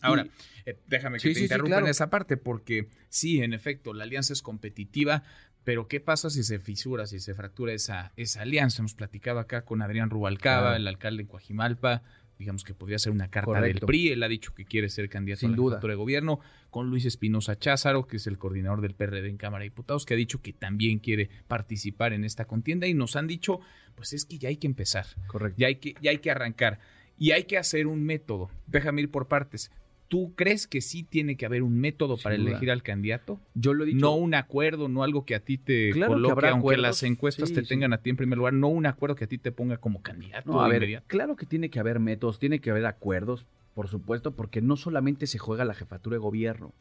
Ahora, 0.00 0.26
eh, 0.66 0.78
déjame 0.86 1.18
que 1.18 1.32
te 1.32 1.40
interrumpa 1.40 1.78
en 1.78 1.86
esa 1.86 2.10
parte, 2.10 2.36
porque 2.36 2.88
sí, 3.08 3.42
en 3.42 3.52
efecto, 3.52 3.92
la 3.92 4.04
alianza 4.04 4.32
es 4.32 4.42
competitiva, 4.42 5.22
pero 5.64 5.88
¿qué 5.88 6.00
pasa 6.00 6.30
si 6.30 6.42
se 6.42 6.58
fisura, 6.58 7.06
si 7.06 7.20
se 7.20 7.34
fractura 7.34 7.72
esa, 7.72 8.12
esa 8.16 8.42
alianza? 8.42 8.80
Hemos 8.80 8.94
platicado 8.94 9.38
acá 9.38 9.64
con 9.64 9.82
Adrián 9.82 10.10
Rubalcaba, 10.10 10.76
el 10.76 10.86
alcalde 10.86 11.24
de 11.24 11.28
Coajimalpa, 11.28 12.02
digamos 12.38 12.62
que 12.62 12.72
podría 12.72 12.98
ser 12.98 13.12
una 13.12 13.28
carta 13.28 13.60
del 13.60 13.80
PRI, 13.80 14.10
él 14.10 14.22
ha 14.22 14.28
dicho 14.28 14.54
que 14.54 14.64
quiere 14.64 14.88
ser 14.88 15.08
candidato 15.08 15.46
a 15.46 15.50
la 15.50 15.56
duda. 15.56 15.80
de 15.80 15.94
gobierno, 15.94 16.40
con 16.70 16.88
Luis 16.88 17.04
Espinosa 17.04 17.58
Cházaro, 17.58 18.06
que 18.06 18.16
es 18.16 18.26
el 18.26 18.38
coordinador 18.38 18.80
del 18.80 18.94
PRD 18.94 19.28
en 19.28 19.36
Cámara 19.36 19.62
de 19.62 19.70
Diputados, 19.70 20.06
que 20.06 20.14
ha 20.14 20.16
dicho 20.16 20.40
que 20.40 20.52
también 20.52 21.00
quiere 21.00 21.28
participar 21.48 22.12
en 22.12 22.24
esta 22.24 22.44
contienda 22.46 22.86
y 22.86 22.94
nos 22.94 23.16
han 23.16 23.26
dicho, 23.26 23.60
pues 23.96 24.12
es 24.12 24.24
que 24.24 24.38
ya 24.38 24.48
hay 24.48 24.56
que 24.56 24.68
empezar, 24.68 25.06
Correcto. 25.26 25.56
Ya 25.58 25.66
hay 25.66 25.76
que, 25.76 25.94
ya 26.00 26.12
hay 26.12 26.18
que 26.18 26.30
arrancar 26.30 26.78
y 27.18 27.32
hay 27.32 27.44
que 27.44 27.58
hacer 27.58 27.86
un 27.86 28.04
método. 28.04 28.50
Déjame 28.66 29.02
ir 29.02 29.10
por 29.10 29.26
partes. 29.26 29.70
¿Tú 30.08 30.32
crees 30.34 30.66
que 30.66 30.80
sí 30.80 31.02
tiene 31.02 31.36
que 31.36 31.44
haber 31.44 31.62
un 31.62 31.78
método 31.78 32.16
para 32.16 32.34
elegir 32.34 32.70
al 32.70 32.82
candidato? 32.82 33.38
Yo 33.54 33.74
lo 33.74 33.84
he 33.84 33.88
dicho. 33.88 33.98
No 33.98 34.14
un 34.14 34.34
acuerdo, 34.34 34.88
no 34.88 35.02
algo 35.02 35.26
que 35.26 35.34
a 35.34 35.40
ti 35.40 35.58
te 35.58 35.90
coloque, 35.90 36.46
aunque 36.48 36.78
las 36.78 37.02
encuestas 37.02 37.52
te 37.52 37.62
tengan 37.62 37.92
a 37.92 37.98
ti 37.98 38.08
en 38.08 38.16
primer 38.16 38.38
lugar, 38.38 38.54
no 38.54 38.68
un 38.68 38.86
acuerdo 38.86 39.16
que 39.16 39.24
a 39.24 39.28
ti 39.28 39.36
te 39.36 39.52
ponga 39.52 39.76
como 39.76 40.00
candidato. 40.00 40.50
No, 40.50 40.62
a 40.62 40.68
ver, 40.68 41.02
claro 41.06 41.36
que 41.36 41.44
tiene 41.44 41.68
que 41.68 41.78
haber 41.78 42.00
métodos, 42.00 42.38
tiene 42.38 42.60
que 42.60 42.70
haber 42.70 42.86
acuerdos, 42.86 43.44
por 43.74 43.88
supuesto, 43.88 44.34
porque 44.34 44.62
no 44.62 44.76
solamente 44.76 45.26
se 45.26 45.36
juega 45.36 45.66
la 45.66 45.74
jefatura 45.74 46.14
de 46.14 46.20
gobierno. 46.20 46.72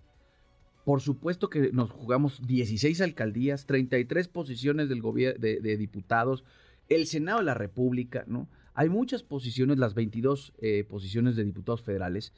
Por 0.86 1.02
supuesto 1.02 1.50
que 1.50 1.72
nos 1.74 1.92
jugamos 1.92 2.48
16 2.48 3.02
alcaldías, 3.02 3.66
33 3.66 4.30
posiciones 4.30 4.88
del 4.88 5.02
gobierno 5.02 5.42
de, 5.42 5.60
de 5.60 5.76
diputados, 5.76 6.46
el 6.88 7.08
Senado 7.08 7.40
de 7.40 7.44
la 7.44 7.56
República, 7.56 8.24
¿no? 8.26 8.48
Hay 8.80 8.90
muchas 8.90 9.24
posiciones, 9.24 9.80
las 9.80 9.96
22 9.96 10.54
eh, 10.60 10.84
posiciones 10.88 11.36
de 11.36 11.44
diputados 11.44 11.82
federales, 11.82 12.32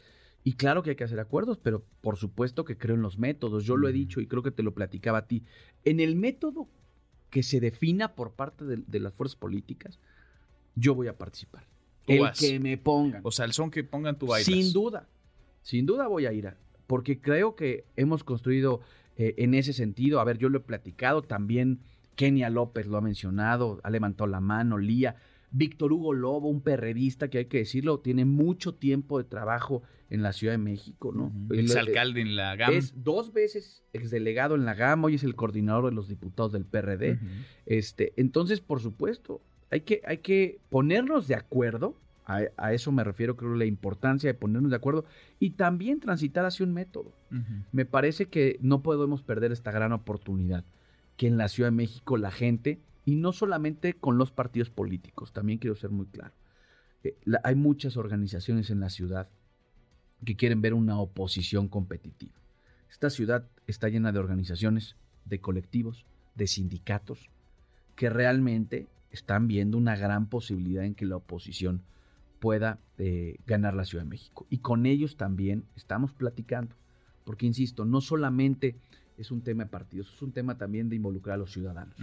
y 0.46 0.54
claro 0.54 0.84
que 0.84 0.92
hay 0.92 0.96
que 0.96 1.04
hacer 1.04 1.20
acuerdos, 1.20 1.58
pero 1.62 1.84
por 2.00 2.16
supuesto 2.16 2.64
que 2.64 2.78
creo 2.78 2.96
en 2.96 3.02
los 3.02 3.18
métodos. 3.20 3.66
Yo 3.66 3.76
lo 3.76 3.90
he 3.90 3.92
dicho 3.92 4.22
y 4.22 4.28
creo 4.28 4.42
que 4.42 4.52
te 4.52 4.64
lo 4.64 4.74
platicaba 4.74 5.18
a 5.18 5.28
ti. 5.28 5.44
En 5.84 6.00
el 6.00 6.16
método 6.16 6.70
que 7.30 7.44
se 7.44 7.60
defina 7.60 8.16
por 8.16 8.32
parte 8.32 8.64
de, 8.64 8.78
de 8.88 9.00
las 9.02 9.14
fuerzas 9.14 9.36
políticas, 9.36 10.00
yo 10.76 10.96
voy 10.96 11.08
a 11.10 11.18
participar. 11.18 11.66
Tú 12.06 12.14
el 12.14 12.22
vas. 12.22 12.40
que 12.40 12.58
me 12.58 12.78
pongan. 12.78 13.20
O 13.26 13.32
sea, 13.32 13.44
el 13.44 13.52
son 13.52 13.70
que 13.70 13.84
pongan 13.84 14.18
tu 14.18 14.28
bailas. 14.28 14.46
Sin 14.46 14.72
duda, 14.72 15.10
sin 15.62 15.86
duda 15.86 16.08
voy 16.08 16.26
a 16.26 16.32
ir, 16.32 16.48
a- 16.48 16.58
porque 16.88 17.20
creo 17.20 17.58
que 17.58 17.84
hemos 17.98 18.24
construido 18.24 18.80
eh, 19.18 19.36
en 19.40 19.54
ese 19.54 19.74
sentido. 19.74 20.22
A 20.22 20.24
ver, 20.24 20.38
yo 20.38 20.48
lo 20.48 20.60
he 20.60 20.62
platicado 20.62 21.22
también. 21.22 21.80
Kenia 22.16 22.50
López 22.50 22.88
lo 22.88 22.98
ha 22.98 23.02
mencionado, 23.02 23.82
ha 23.84 23.90
levantado 23.90 24.28
la 24.28 24.40
mano, 24.40 24.78
Lía. 24.78 25.18
Víctor 25.52 25.94
Hugo 25.94 26.14
Lobo, 26.14 26.50
un 26.50 26.62
perredista 26.62 27.30
que 27.30 27.40
hay 27.40 27.46
que 27.46 27.60
decirlo, 27.60 28.00
tiene 28.00 28.26
mucho 28.26 28.74
tiempo 28.76 29.18
de 29.18 29.24
trabajo 29.24 29.84
en 30.10 30.22
la 30.24 30.34
Ciudad 30.34 30.54
de 30.54 30.58
México, 30.58 31.12
¿no? 31.14 31.26
Ujú. 31.26 31.54
Él, 31.54 31.60
eh, 31.60 31.64
Exalcalde 31.64 32.22
en 32.22 32.36
la 32.36 32.56
GAM. 32.56 32.74
Es 32.74 33.04
dos 33.04 33.34
veces 33.34 33.84
exdelegado 33.94 34.56
en 34.56 34.66
la 34.66 34.74
GAM, 34.74 35.04
hoy 35.04 35.16
es 35.16 35.24
el 35.24 35.36
coordinador 35.36 35.86
de 35.86 35.92
los 35.92 36.08
diputados 36.08 36.52
del 36.52 36.66
PRD. 36.66 37.20
Este, 37.66 38.14
entonces, 38.18 38.62
por 38.62 38.80
supuesto, 38.80 39.42
hay 39.72 39.82
que, 39.82 40.02
hay 40.06 40.18
que 40.20 40.60
ponernos 40.70 41.28
de 41.28 41.36
acuerdo. 41.36 41.96
A, 42.26 42.42
a 42.58 42.74
eso 42.74 42.92
me 42.92 43.04
refiero, 43.04 43.36
creo, 43.36 43.56
la 43.56 43.66
importancia 43.66 44.28
de 44.28 44.36
ponernos 44.36 44.70
de 44.70 44.78
acuerdo 44.78 45.06
y 45.40 45.52
también 45.52 46.00
transitar 46.00 46.46
hacia 46.46 46.66
un 46.66 46.74
método. 46.74 47.14
Me 47.72 47.86
parece 47.86 48.26
que 48.26 48.58
no 48.62 48.82
podemos 48.82 49.22
perder 49.24 49.52
esta 49.52 49.72
gran 49.72 49.94
oportunidad 49.94 50.64
que 51.20 51.28
en 51.28 51.38
la 51.38 51.50
Ciudad 51.50 51.70
de 51.70 51.76
México 51.76 52.18
la 52.18 52.32
gente, 52.32 52.80
y 53.10 53.16
no 53.16 53.34
solamente 53.34 53.96
con 53.96 54.20
los 54.20 54.30
partidos 54.30 54.70
políticos, 54.70 55.34
también 55.34 55.58
quiero 55.58 55.76
ser 55.76 55.90
muy 55.90 56.06
claro, 56.06 56.36
eh, 57.04 57.18
hay 57.44 57.56
muchas 57.56 57.98
organizaciones 57.98 58.70
en 58.70 58.80
la 58.80 58.92
ciudad 58.92 59.30
que 60.24 60.36
quieren 60.36 60.62
ver 60.62 60.76
una 60.76 61.00
oposición 61.00 61.70
competitiva. 61.70 62.36
Esta 62.88 63.10
ciudad 63.10 63.48
está 63.66 63.90
llena 63.90 64.12
de 64.12 64.20
organizaciones, 64.20 64.96
de 65.26 65.42
colectivos, 65.42 66.06
de 66.36 66.46
sindicatos, 66.46 67.32
que 67.96 68.12
realmente 68.12 68.88
están 69.10 69.48
viendo 69.48 69.76
una 69.76 69.96
gran 69.96 70.28
posibilidad 70.28 70.84
en 70.84 70.94
que 70.94 71.08
la 71.08 71.16
oposición 71.16 71.82
pueda 72.40 72.78
eh, 73.00 73.38
ganar 73.48 73.74
la 73.74 73.86
Ciudad 73.86 74.04
de 74.04 74.10
México. 74.12 74.46
Y 74.52 74.60
con 74.60 74.86
ellos 74.86 75.18
también 75.18 75.64
estamos 75.76 76.14
platicando, 76.14 76.76
porque 77.26 77.48
insisto, 77.48 77.86
no 77.86 78.02
solamente 78.02 78.76
es 79.18 79.32
un 79.32 79.42
tema 79.42 79.64
de 79.64 79.72
partidos, 79.72 80.14
es 80.14 80.22
un 80.22 80.32
tema 80.32 80.60
también 80.60 80.90
de 80.90 80.96
involucrar 80.96 81.34
a 81.34 81.38
los 81.38 81.52
ciudadanos. 81.52 81.98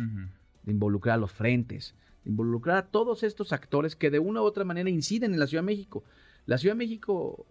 De 0.67 0.73
involucrar 0.73 1.15
a 1.15 1.19
los 1.19 1.33
frentes, 1.33 1.95
de 2.25 2.31
involucrar 2.31 2.77
a 2.77 2.87
todos 2.89 3.23
estos 3.23 3.53
actores 3.55 3.97
que 3.97 4.11
de 4.11 4.19
una 4.19 4.43
u 4.43 4.45
otra 4.45 4.65
manera 4.65 4.91
inciden 4.91 5.33
en 5.33 5.41
la 5.41 5.47
Ciudad 5.47 5.63
de 5.63 5.67
México. 5.67 6.05
La 6.45 6.59
Ciudad 6.59 6.75
de 6.75 6.79
México, 6.79 7.47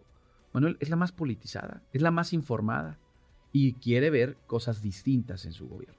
Manuel, 0.54 0.78
es 0.80 0.90
la 0.90 0.96
más 0.96 1.12
politizada, 1.12 1.82
es 1.94 2.02
la 2.02 2.12
más 2.12 2.32
informada 2.34 3.00
y 3.52 3.74
quiere 3.74 4.10
ver 4.10 4.38
cosas 4.48 4.82
distintas 4.82 5.46
en 5.46 5.54
su 5.54 5.68
gobierno. 5.68 5.96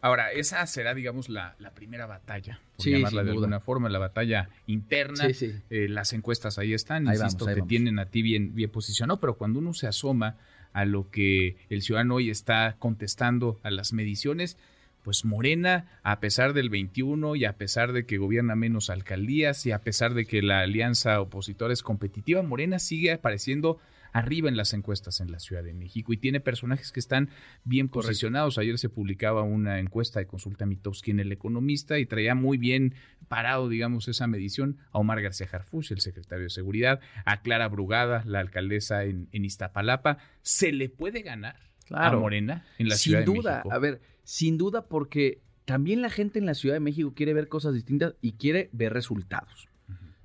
Ahora, 0.00 0.32
esa 0.32 0.66
será, 0.66 0.92
digamos, 0.94 1.30
la, 1.30 1.56
la 1.58 1.70
primera 1.72 2.04
batalla, 2.04 2.60
por 2.76 2.84
Sí, 2.84 2.90
llamarla 2.90 3.22
de 3.22 3.30
duda. 3.30 3.40
alguna 3.44 3.60
forma, 3.60 3.88
la 3.88 3.98
batalla 3.98 4.50
interna. 4.66 5.32
sí. 5.32 5.54
Eh, 5.70 5.88
las 5.88 6.12
encuestas 6.12 6.58
ahí 6.58 6.74
están, 6.74 7.08
Ahí 7.08 7.16
insisto, 7.16 7.46
vamos, 7.46 7.48
ahí 7.48 7.54
te 7.54 7.60
vamos. 7.60 7.68
tienen 7.68 7.98
a 7.98 8.06
ti 8.10 8.20
bien, 8.20 8.54
bien 8.54 8.68
posicionado, 8.70 9.18
pero 9.18 9.38
cuando 9.38 9.60
uno 9.60 9.72
se 9.72 9.86
asoma 9.86 10.36
a 10.74 10.84
lo 10.84 11.08
que 11.10 11.56
el 11.70 11.80
ciudadano 11.80 12.16
hoy 12.16 12.28
está 12.28 12.76
contestando 12.78 13.60
a 13.62 13.70
las 13.70 13.94
mediciones, 13.94 14.58
pues 15.04 15.24
Morena, 15.24 16.00
a 16.02 16.18
pesar 16.18 16.54
del 16.54 16.70
21 16.70 17.36
y 17.36 17.44
a 17.44 17.56
pesar 17.56 17.92
de 17.92 18.06
que 18.06 18.16
gobierna 18.16 18.56
menos 18.56 18.90
alcaldías 18.90 19.66
y 19.66 19.70
a 19.70 19.82
pesar 19.82 20.14
de 20.14 20.24
que 20.24 20.42
la 20.42 20.60
alianza 20.60 21.20
opositora 21.20 21.72
es 21.72 21.82
competitiva, 21.82 22.42
Morena 22.42 22.78
sigue 22.78 23.12
apareciendo 23.12 23.78
arriba 24.14 24.48
en 24.48 24.56
las 24.56 24.72
encuestas 24.72 25.20
en 25.20 25.30
la 25.30 25.40
Ciudad 25.40 25.62
de 25.62 25.74
México 25.74 26.12
y 26.12 26.16
tiene 26.16 26.40
personajes 26.40 26.92
que 26.92 27.00
están 27.00 27.30
bien 27.64 27.88
posicionados. 27.88 28.58
Ayer 28.58 28.78
se 28.78 28.88
publicaba 28.88 29.42
una 29.42 29.80
encuesta 29.80 30.20
de 30.20 30.26
consulta 30.26 30.66
Mitowski 30.66 31.10
en 31.10 31.20
El 31.20 31.32
Economista 31.32 31.98
y 31.98 32.06
traía 32.06 32.36
muy 32.36 32.56
bien 32.56 32.94
parado, 33.28 33.68
digamos, 33.68 34.06
esa 34.08 34.26
medición 34.26 34.78
a 34.92 35.00
Omar 35.00 35.20
García 35.20 35.48
Harfuch, 35.52 35.90
el 35.90 36.00
secretario 36.00 36.44
de 36.44 36.50
Seguridad, 36.50 37.00
a 37.24 37.42
Clara 37.42 37.68
Brugada, 37.68 38.22
la 38.24 38.38
alcaldesa 38.38 39.04
en, 39.04 39.28
en 39.32 39.44
Iztapalapa. 39.44 40.18
¿Se 40.42 40.70
le 40.70 40.88
puede 40.88 41.22
ganar 41.22 41.56
a 41.90 42.12
Morena 42.12 42.64
en 42.78 42.88
la 42.88 42.94
sin 42.94 43.10
Ciudad 43.10 43.18
de 43.20 43.24
duda, 43.26 43.50
México? 43.56 43.72
a 43.72 43.78
ver, 43.78 44.00
sin 44.24 44.58
duda 44.58 44.86
porque 44.88 45.40
también 45.64 46.02
la 46.02 46.10
gente 46.10 46.38
en 46.38 46.46
la 46.46 46.54
Ciudad 46.54 46.74
de 46.74 46.80
México 46.80 47.12
quiere 47.14 47.32
ver 47.34 47.48
cosas 47.48 47.74
distintas 47.74 48.14
y 48.20 48.32
quiere 48.32 48.68
ver 48.72 48.92
resultados. 48.92 49.68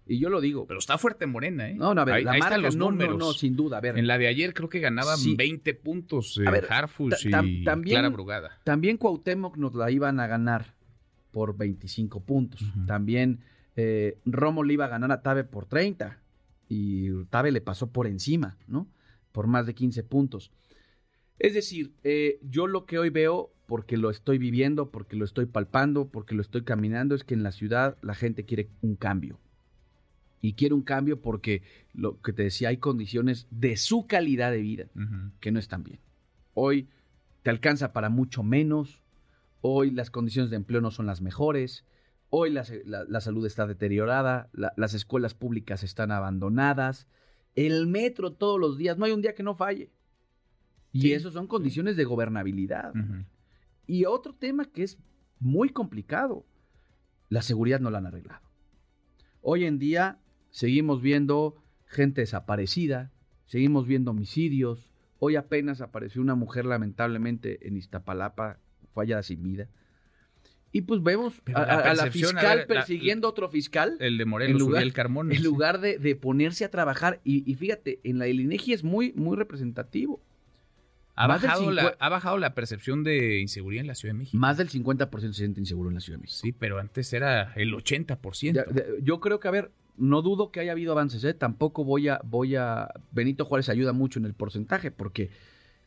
Y 0.07 0.17
yo 0.17 0.29
lo 0.29 0.41
digo. 0.41 0.65
Pero 0.65 0.79
está 0.79 0.97
fuerte 0.97 1.27
Morena, 1.27 1.69
¿eh? 1.69 1.75
no, 1.75 1.93
no, 1.93 2.01
a 2.01 2.05
ver, 2.05 2.15
ahí, 2.15 2.23
la 2.23 2.31
ahí 2.31 2.39
marca, 2.39 2.55
están 2.55 2.61
los 2.63 2.75
no, 2.75 2.89
números. 2.89 3.17
no, 3.19 3.31
sin 3.33 3.55
duda, 3.55 3.77
a 3.77 3.81
ver. 3.81 3.95
En 3.97 4.07
la 4.07 4.17
de 4.17 4.27
ayer 4.27 4.55
creo 4.55 4.67
que 4.67 4.79
ganaban 4.79 5.17
Sí. 5.17 5.35
20 5.35 5.75
puntos 5.75 6.39
eh, 6.39 6.47
A 6.47 6.51
ver, 6.51 6.67
tam- 6.67 7.47
y 7.47 7.63
también- 7.63 7.93
Clara 7.95 8.09
Brugada. 8.09 8.59
También 8.63 8.97
Cuauhtémoc 8.97 9.55
nos 9.57 9.75
la 9.75 9.91
iban 9.91 10.19
a 10.19 10.25
ganar 10.25 10.73
por 11.31 11.55
25 11.55 12.23
puntos. 12.25 12.61
También 12.87 13.41
eh, 13.75 14.17
Romo 14.25 14.63
le 14.63 14.73
iba 14.73 14.85
a 14.85 14.89
ganar 14.89 15.11
a 15.11 15.21
Tabe 15.21 15.43
por 15.43 15.67
30 15.67 16.19
y 16.67 17.11
Tabe 17.25 17.51
le 17.51 17.61
pasó 17.61 17.91
por 17.91 18.07
encima, 18.07 18.57
¿no? 18.67 18.87
Por 19.31 19.45
más 19.45 19.67
de 19.67 19.75
15 19.75 20.03
puntos. 20.03 20.51
Es 21.37 21.53
decir, 21.53 21.93
eh, 22.03 22.39
yo 22.41 22.65
lo 22.65 22.85
que 22.87 22.97
hoy 22.97 23.11
veo, 23.11 23.53
porque 23.69 23.95
lo 23.97 24.09
estoy 24.09 24.37
viviendo, 24.39 24.89
porque 24.89 25.15
lo 25.15 25.23
estoy 25.23 25.45
palpando, 25.45 26.09
porque 26.09 26.35
lo 26.35 26.41
estoy 26.41 26.63
caminando, 26.63 27.15
es 27.15 27.23
que 27.23 27.35
en 27.35 27.43
la 27.43 27.51
ciudad 27.53 27.97
la 28.01 28.15
gente 28.15 28.43
quiere 28.43 28.67
un 28.81 28.95
cambio. 28.95 29.39
Y 30.41 30.53
quiere 30.53 30.73
un 30.73 30.81
cambio 30.81 31.21
porque, 31.21 31.61
lo 31.93 32.19
que 32.21 32.33
te 32.33 32.43
decía, 32.43 32.69
hay 32.69 32.77
condiciones 32.77 33.47
de 33.51 33.77
su 33.77 34.07
calidad 34.07 34.51
de 34.51 34.61
vida 34.61 34.85
que 35.39 35.51
no 35.51 35.59
están 35.59 35.83
bien. 35.83 35.99
Hoy 36.53 36.87
te 37.43 37.49
alcanza 37.49 37.93
para 37.93 38.09
mucho 38.09 38.41
menos, 38.41 39.01
hoy 39.61 39.91
las 39.91 40.09
condiciones 40.09 40.49
de 40.49 40.55
empleo 40.57 40.81
no 40.81 40.91
son 40.91 41.05
las 41.05 41.21
mejores, 41.21 41.85
hoy 42.29 42.49
la, 42.51 42.63
la- 42.85 43.03
la 43.03 43.21
salud 43.21 43.45
está 43.45 43.67
deteriorada, 43.67 44.49
la- 44.53 44.73
las 44.77 44.93
escuelas 44.93 45.33
públicas 45.33 45.83
están 45.83 46.11
abandonadas, 46.11 47.07
el 47.55 47.87
metro 47.87 48.31
todos 48.31 48.59
los 48.59 48.77
días, 48.77 48.97
no 48.97 49.05
hay 49.05 49.11
un 49.11 49.21
día 49.21 49.35
que 49.35 49.43
no 49.43 49.55
falle. 49.55 49.91
Y 50.91 51.01
Sí, 51.01 51.13
eso 51.13 51.29
son 51.31 51.45
condiciones 51.47 51.97
de 51.97 52.03
gobernabilidad. 52.05 52.95
Ujú. 52.95 53.25
Y 53.89 54.05
otro 54.05 54.33
tema 54.35 54.65
que 54.65 54.83
es 54.83 54.99
muy 55.39 55.69
complicado, 55.69 56.45
la 57.29 57.41
seguridad 57.41 57.79
no 57.79 57.89
la 57.89 57.97
han 57.97 58.05
arreglado. 58.05 58.41
Hoy 59.41 59.65
en 59.65 59.79
día 59.79 60.19
seguimos 60.51 61.01
viendo 61.01 61.55
gente 61.85 62.21
desaparecida, 62.21 63.11
seguimos 63.45 63.87
viendo 63.87 64.11
homicidios. 64.11 64.91
Hoy 65.17 65.35
apenas 65.37 65.81
apareció 65.81 66.21
una 66.21 66.35
mujer 66.35 66.65
lamentablemente 66.65 67.67
en 67.67 67.77
Iztapalapa, 67.77 68.59
fue 68.91 69.05
hallada 69.05 69.23
sin 69.23 69.41
vida. 69.41 69.69
Y 70.71 70.81
pues 70.81 71.01
vemos 71.01 71.41
a, 71.47 71.51
la 71.51 71.57
a- 71.59 71.63
a 71.63 71.93
la 71.95 72.03
percepción, 72.03 72.37
a 72.37 72.41
fiscal 72.41 72.57
ver, 72.59 72.67
persiguiendo 72.67 73.27
a 73.27 73.31
otro 73.31 73.49
fiscal 73.49 73.97
El 73.99 74.19
de 74.19 74.25
Morelos, 74.25 74.53
En 74.53 74.59
lugar- 74.59 74.81
Uriel 74.81 74.93
Carmona. 74.93 75.33
en 75.33 75.43
lugar 75.43 75.79
de, 75.81 75.97
de 75.97 76.15
ponerse 76.15 76.63
a 76.63 76.69
trabajar. 76.69 77.21
Y, 77.23 77.49
y 77.51 77.55
fíjate, 77.55 77.99
en 78.03 78.19
la 78.19 78.25
del 78.25 78.39
INEGI 78.41 78.73
es 78.73 78.83
muy, 78.83 79.13
muy 79.13 79.35
representativo. 79.35 80.21
Ha 81.21 81.27
bajado, 81.27 81.71
la, 81.71 81.95
ha 81.99 82.09
bajado 82.09 82.37
la 82.37 82.55
percepción 82.55 83.03
de 83.03 83.39
inseguridad 83.39 83.81
en 83.81 83.87
la 83.87 83.95
Ciudad 83.95 84.13
de 84.13 84.19
México. 84.19 84.37
Más 84.37 84.57
del 84.57 84.69
50% 84.69 85.19
se 85.27 85.33
siente 85.33 85.59
inseguro 85.59 85.89
en 85.89 85.95
la 85.95 86.01
Ciudad 86.01 86.17
de 86.17 86.21
México. 86.23 86.39
Sí, 86.41 86.51
pero 86.53 86.79
antes 86.79 87.11
era 87.13 87.51
el 87.55 87.73
80%. 87.73 88.53
Ya- 88.53 88.63
de- 88.63 88.99
yo 89.03 89.19
creo 89.19 89.39
que, 89.39 89.47
a 89.47 89.51
ver, 89.51 89.71
no 89.97 90.21
dudo 90.21 90.51
que 90.51 90.61
haya 90.61 90.71
habido 90.71 90.93
avances, 90.93 91.23
¿eh? 91.25 91.33
Tampoco 91.33 91.83
voy 91.83 92.07
a, 92.07 92.21
voy 92.23 92.55
a... 92.55 92.87
Benito 93.11 93.43
Juárez 93.43 93.67
ayuda 93.67 93.91
mucho 93.91 94.17
en 94.19 94.25
el 94.25 94.33
porcentaje, 94.33 94.91
porque 94.91 95.29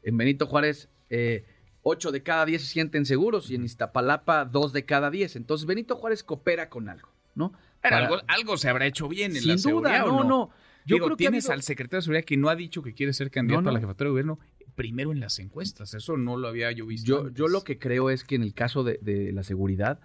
en 0.02 0.16
Benito 0.18 0.46
Juárez 0.46 0.90
eh, 1.08 1.46
8 1.82 2.12
de 2.12 2.22
cada 2.22 2.44
10 2.44 2.60
se 2.60 2.68
sienten 2.68 3.06
seguros 3.06 3.50
y 3.50 3.54
en 3.54 3.64
Iztapalapa 3.64 4.44
2 4.44 4.72
de 4.74 4.84
cada 4.84 5.10
10. 5.10 5.36
Entonces 5.36 5.66
Benito 5.66 5.96
Juárez 5.96 6.22
coopera 6.22 6.68
con 6.68 6.88
algo, 6.90 7.08
¿no? 7.34 7.52
Para- 7.80 7.96
algo, 7.98 8.16
algo 8.28 8.56
se 8.58 8.68
habrá 8.68 8.84
hecho 8.86 9.08
bien 9.08 9.30
en 9.32 9.38
Sin 9.38 9.48
la 9.48 9.54
duda, 9.54 9.62
seguridad, 9.62 10.04
¿o 10.06 10.10
no, 10.10 10.22
no. 10.24 10.28
no. 10.28 10.50
Yo 10.84 10.96
Digo, 10.96 11.06
creo 11.06 11.16
que 11.16 11.24
ha 11.24 11.30
tienes 11.30 11.44
habido- 11.46 11.52
al 11.54 11.62
secretario 11.62 11.98
de 12.00 12.02
Seguridad 12.02 12.24
que 12.24 12.36
no 12.36 12.48
ha 12.48 12.56
dicho 12.56 12.82
que 12.82 12.92
quiere 12.92 13.12
ser 13.12 13.30
candidato 13.30 13.62
No, 13.62 13.64
no. 13.66 13.70
a 13.70 13.72
la 13.74 13.80
jefatura 13.80 14.08
de 14.08 14.10
gobierno 14.10 14.38
primero 14.74 15.12
en 15.12 15.20
las 15.20 15.38
encuestas. 15.38 15.94
Eso 15.94 16.16
no 16.16 16.36
lo 16.36 16.48
había 16.48 16.72
yo 16.72 16.86
visto. 16.86 17.06
Yo, 17.06 17.20
antes. 17.20 17.34
yo 17.34 17.48
lo 17.48 17.62
que 17.64 17.78
creo 17.78 18.10
es 18.10 18.24
que 18.24 18.34
en 18.34 18.42
el 18.42 18.54
caso 18.54 18.84
de, 18.84 18.98
de 19.02 19.32
la 19.32 19.42
seguridad, 19.42 20.00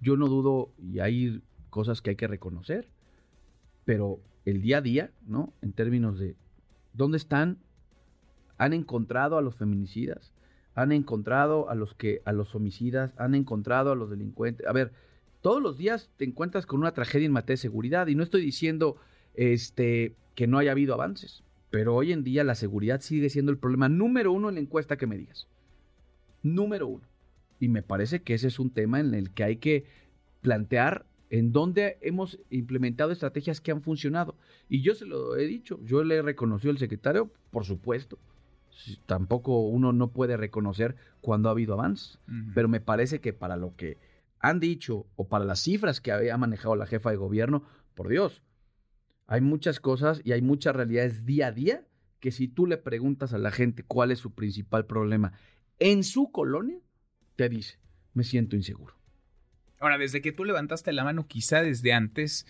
yo 0.00 0.16
no 0.16 0.26
dudo, 0.28 0.72
y 0.78 1.00
hay 1.00 1.42
cosas 1.70 2.02
que 2.02 2.10
hay 2.10 2.16
que 2.16 2.26
reconocer, 2.26 2.88
pero 3.84 4.20
el 4.44 4.62
día 4.62 4.78
a 4.78 4.82
día, 4.82 5.10
¿no? 5.26 5.52
En 5.62 5.72
términos 5.72 6.18
de 6.18 6.36
dónde 6.92 7.18
están, 7.18 7.58
han 8.56 8.72
encontrado 8.72 9.38
a 9.38 9.42
los 9.42 9.56
feminicidas, 9.56 10.32
han 10.74 10.92
encontrado 10.92 11.68
a 11.70 11.74
los 11.74 11.94
que, 11.94 12.22
a 12.24 12.32
los 12.32 12.54
homicidas, 12.54 13.12
han 13.18 13.34
encontrado 13.34 13.92
a 13.92 13.96
los 13.96 14.10
delincuentes. 14.10 14.66
A 14.66 14.72
ver, 14.72 14.92
todos 15.40 15.62
los 15.62 15.76
días 15.76 16.10
te 16.16 16.24
encuentras 16.24 16.66
con 16.66 16.80
una 16.80 16.92
tragedia 16.92 17.26
en 17.26 17.32
materia 17.32 17.54
de 17.54 17.62
seguridad, 17.62 18.06
y 18.08 18.14
no 18.14 18.22
estoy 18.22 18.42
diciendo 18.42 18.96
este, 19.34 20.14
que 20.34 20.46
no 20.46 20.58
haya 20.58 20.72
habido 20.72 20.94
avances, 20.94 21.42
pero 21.70 21.94
hoy 21.94 22.12
en 22.12 22.24
día 22.24 22.44
la 22.44 22.54
seguridad 22.54 23.00
sigue 23.00 23.30
siendo 23.30 23.52
el 23.52 23.58
problema 23.58 23.88
número 23.88 24.32
uno 24.32 24.48
en 24.48 24.56
la 24.56 24.60
encuesta 24.60 24.96
que 24.96 25.06
me 25.06 25.18
digas. 25.18 25.46
Número 26.42 26.86
uno. 26.86 27.04
Y 27.60 27.68
me 27.68 27.82
parece 27.82 28.22
que 28.22 28.34
ese 28.34 28.48
es 28.48 28.58
un 28.58 28.70
tema 28.70 29.00
en 29.00 29.14
el 29.14 29.30
que 29.30 29.44
hay 29.44 29.56
que 29.56 29.84
plantear 30.40 31.06
en 31.30 31.52
dónde 31.52 31.98
hemos 32.00 32.38
implementado 32.50 33.12
estrategias 33.12 33.60
que 33.60 33.70
han 33.70 33.82
funcionado. 33.82 34.36
Y 34.68 34.82
yo 34.82 34.94
se 34.94 35.04
lo 35.04 35.36
he 35.36 35.46
dicho, 35.46 35.78
yo 35.84 36.02
le 36.04 36.16
he 36.16 36.22
reconocido 36.22 36.70
al 36.70 36.78
secretario, 36.78 37.30
por 37.50 37.64
supuesto. 37.64 38.18
Tampoco 39.06 39.60
uno 39.66 39.92
no 39.92 40.10
puede 40.10 40.36
reconocer 40.36 40.96
cuando 41.20 41.48
ha 41.48 41.52
habido 41.52 41.74
avances, 41.74 42.18
pero 42.54 42.68
me 42.68 42.80
parece 42.80 43.20
que 43.20 43.32
para 43.32 43.56
lo 43.56 43.74
que 43.74 43.98
han 44.38 44.60
dicho 44.60 45.06
o 45.16 45.26
para 45.26 45.44
las 45.44 45.60
cifras 45.60 46.00
que 46.00 46.12
ha 46.12 46.36
manejado 46.38 46.76
la 46.76 46.86
jefa 46.86 47.10
de 47.10 47.16
gobierno, 47.16 47.64
por 47.96 48.08
Dios, 48.08 48.40
hay 49.28 49.42
muchas 49.42 49.78
cosas 49.78 50.20
y 50.24 50.32
hay 50.32 50.42
muchas 50.42 50.74
realidades 50.74 51.24
día 51.24 51.48
a 51.48 51.52
día 51.52 51.86
que 52.18 52.32
si 52.32 52.48
tú 52.48 52.66
le 52.66 52.78
preguntas 52.78 53.32
a 53.32 53.38
la 53.38 53.52
gente 53.52 53.84
cuál 53.84 54.10
es 54.10 54.18
su 54.18 54.34
principal 54.34 54.86
problema 54.86 55.34
en 55.78 56.02
su 56.02 56.32
colonia, 56.32 56.78
te 57.36 57.48
dice, 57.48 57.78
me 58.14 58.24
siento 58.24 58.56
inseguro. 58.56 58.94
Ahora, 59.78 59.98
desde 59.98 60.20
que 60.20 60.32
tú 60.32 60.44
levantaste 60.44 60.92
la 60.92 61.04
mano, 61.04 61.28
quizá 61.28 61.62
desde 61.62 61.92
antes, 61.92 62.46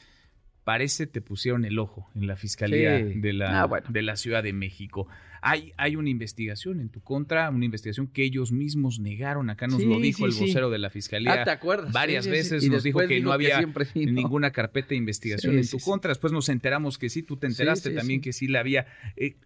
parece 0.68 1.06
te 1.06 1.22
pusieron 1.22 1.64
el 1.64 1.78
ojo 1.78 2.10
en 2.14 2.26
la 2.26 2.36
Fiscalía 2.36 3.02
de, 3.02 3.32
la, 3.32 3.62
ah, 3.62 3.82
de 3.88 4.02
la 4.02 4.16
Ciudad 4.16 4.42
de 4.42 4.52
México. 4.52 5.08
Hay, 5.40 5.72
hay 5.78 5.96
una 5.96 6.10
investigación 6.10 6.78
en 6.82 6.90
tu 6.90 7.00
contra, 7.00 7.48
una 7.48 7.64
investigación 7.64 8.06
que 8.06 8.22
ellos 8.22 8.52
mismos 8.52 9.00
negaron. 9.00 9.48
Acá 9.48 9.66
nos 9.66 9.82
lo 9.82 9.98
dijo 9.98 10.26
el 10.26 10.32
vocero 10.32 10.68
de 10.68 10.76
la 10.76 10.90
Fiscalía. 10.90 11.40
Ah, 11.40 11.44
¿te 11.44 11.52
acuerdas? 11.52 11.90
Varias 11.94 12.26
veces 12.26 12.68
nos 12.68 12.82
dijo 12.82 12.98
que 13.08 13.18
no 13.18 13.32
había 13.32 13.66
ninguna 13.94 14.50
carpeta 14.50 14.88
de 14.90 14.96
investigación 14.96 15.56
en 15.56 15.66
tu 15.66 15.78
contra. 15.78 16.10
Después 16.10 16.34
nos 16.34 16.50
enteramos 16.50 16.98
que 16.98 17.08
sí, 17.08 17.22
tú 17.22 17.38
te 17.38 17.46
enteraste 17.46 17.88
también 17.92 18.20
que 18.20 18.34
sí 18.34 18.46
la 18.46 18.60
había. 18.60 18.86
Eh, 19.16 19.36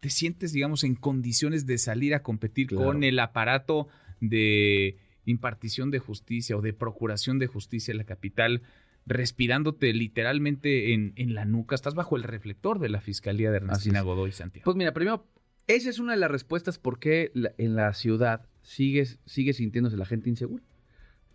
¿Te 0.00 0.10
sientes, 0.10 0.52
digamos, 0.52 0.84
en 0.84 0.94
condiciones 0.94 1.64
de 1.64 1.78
salir 1.78 2.14
a 2.14 2.22
competir 2.22 2.68
con 2.68 3.02
el 3.02 3.18
aparato 3.18 3.88
de 4.20 4.98
impartición 5.24 5.90
de 5.90 6.00
justicia 6.00 6.54
o 6.54 6.60
de 6.60 6.74
procuración 6.74 7.38
de 7.38 7.46
justicia 7.46 7.92
en 7.92 7.96
la 7.96 8.04
capital, 8.04 8.60
respirándote 9.08 9.92
literalmente 9.92 10.92
en, 10.92 11.14
en 11.16 11.34
la 11.34 11.44
nuca. 11.44 11.74
Estás 11.74 11.94
bajo 11.94 12.16
el 12.16 12.22
reflector 12.22 12.78
de 12.78 12.90
la 12.90 13.00
Fiscalía 13.00 13.50
de 13.50 13.56
Ernestina 13.56 14.02
Godoy 14.02 14.32
Santiago. 14.32 14.64
Pues 14.64 14.76
mira, 14.76 14.92
primero, 14.92 15.26
esa 15.66 15.88
es 15.88 15.98
una 15.98 16.12
de 16.12 16.18
las 16.18 16.30
respuestas 16.30 16.78
por 16.78 16.98
qué 16.98 17.32
en 17.56 17.74
la 17.74 17.92
ciudad 17.94 18.46
sigue, 18.62 19.06
sigue 19.24 19.52
sintiéndose 19.54 19.96
la 19.96 20.04
gente 20.04 20.28
insegura. 20.28 20.62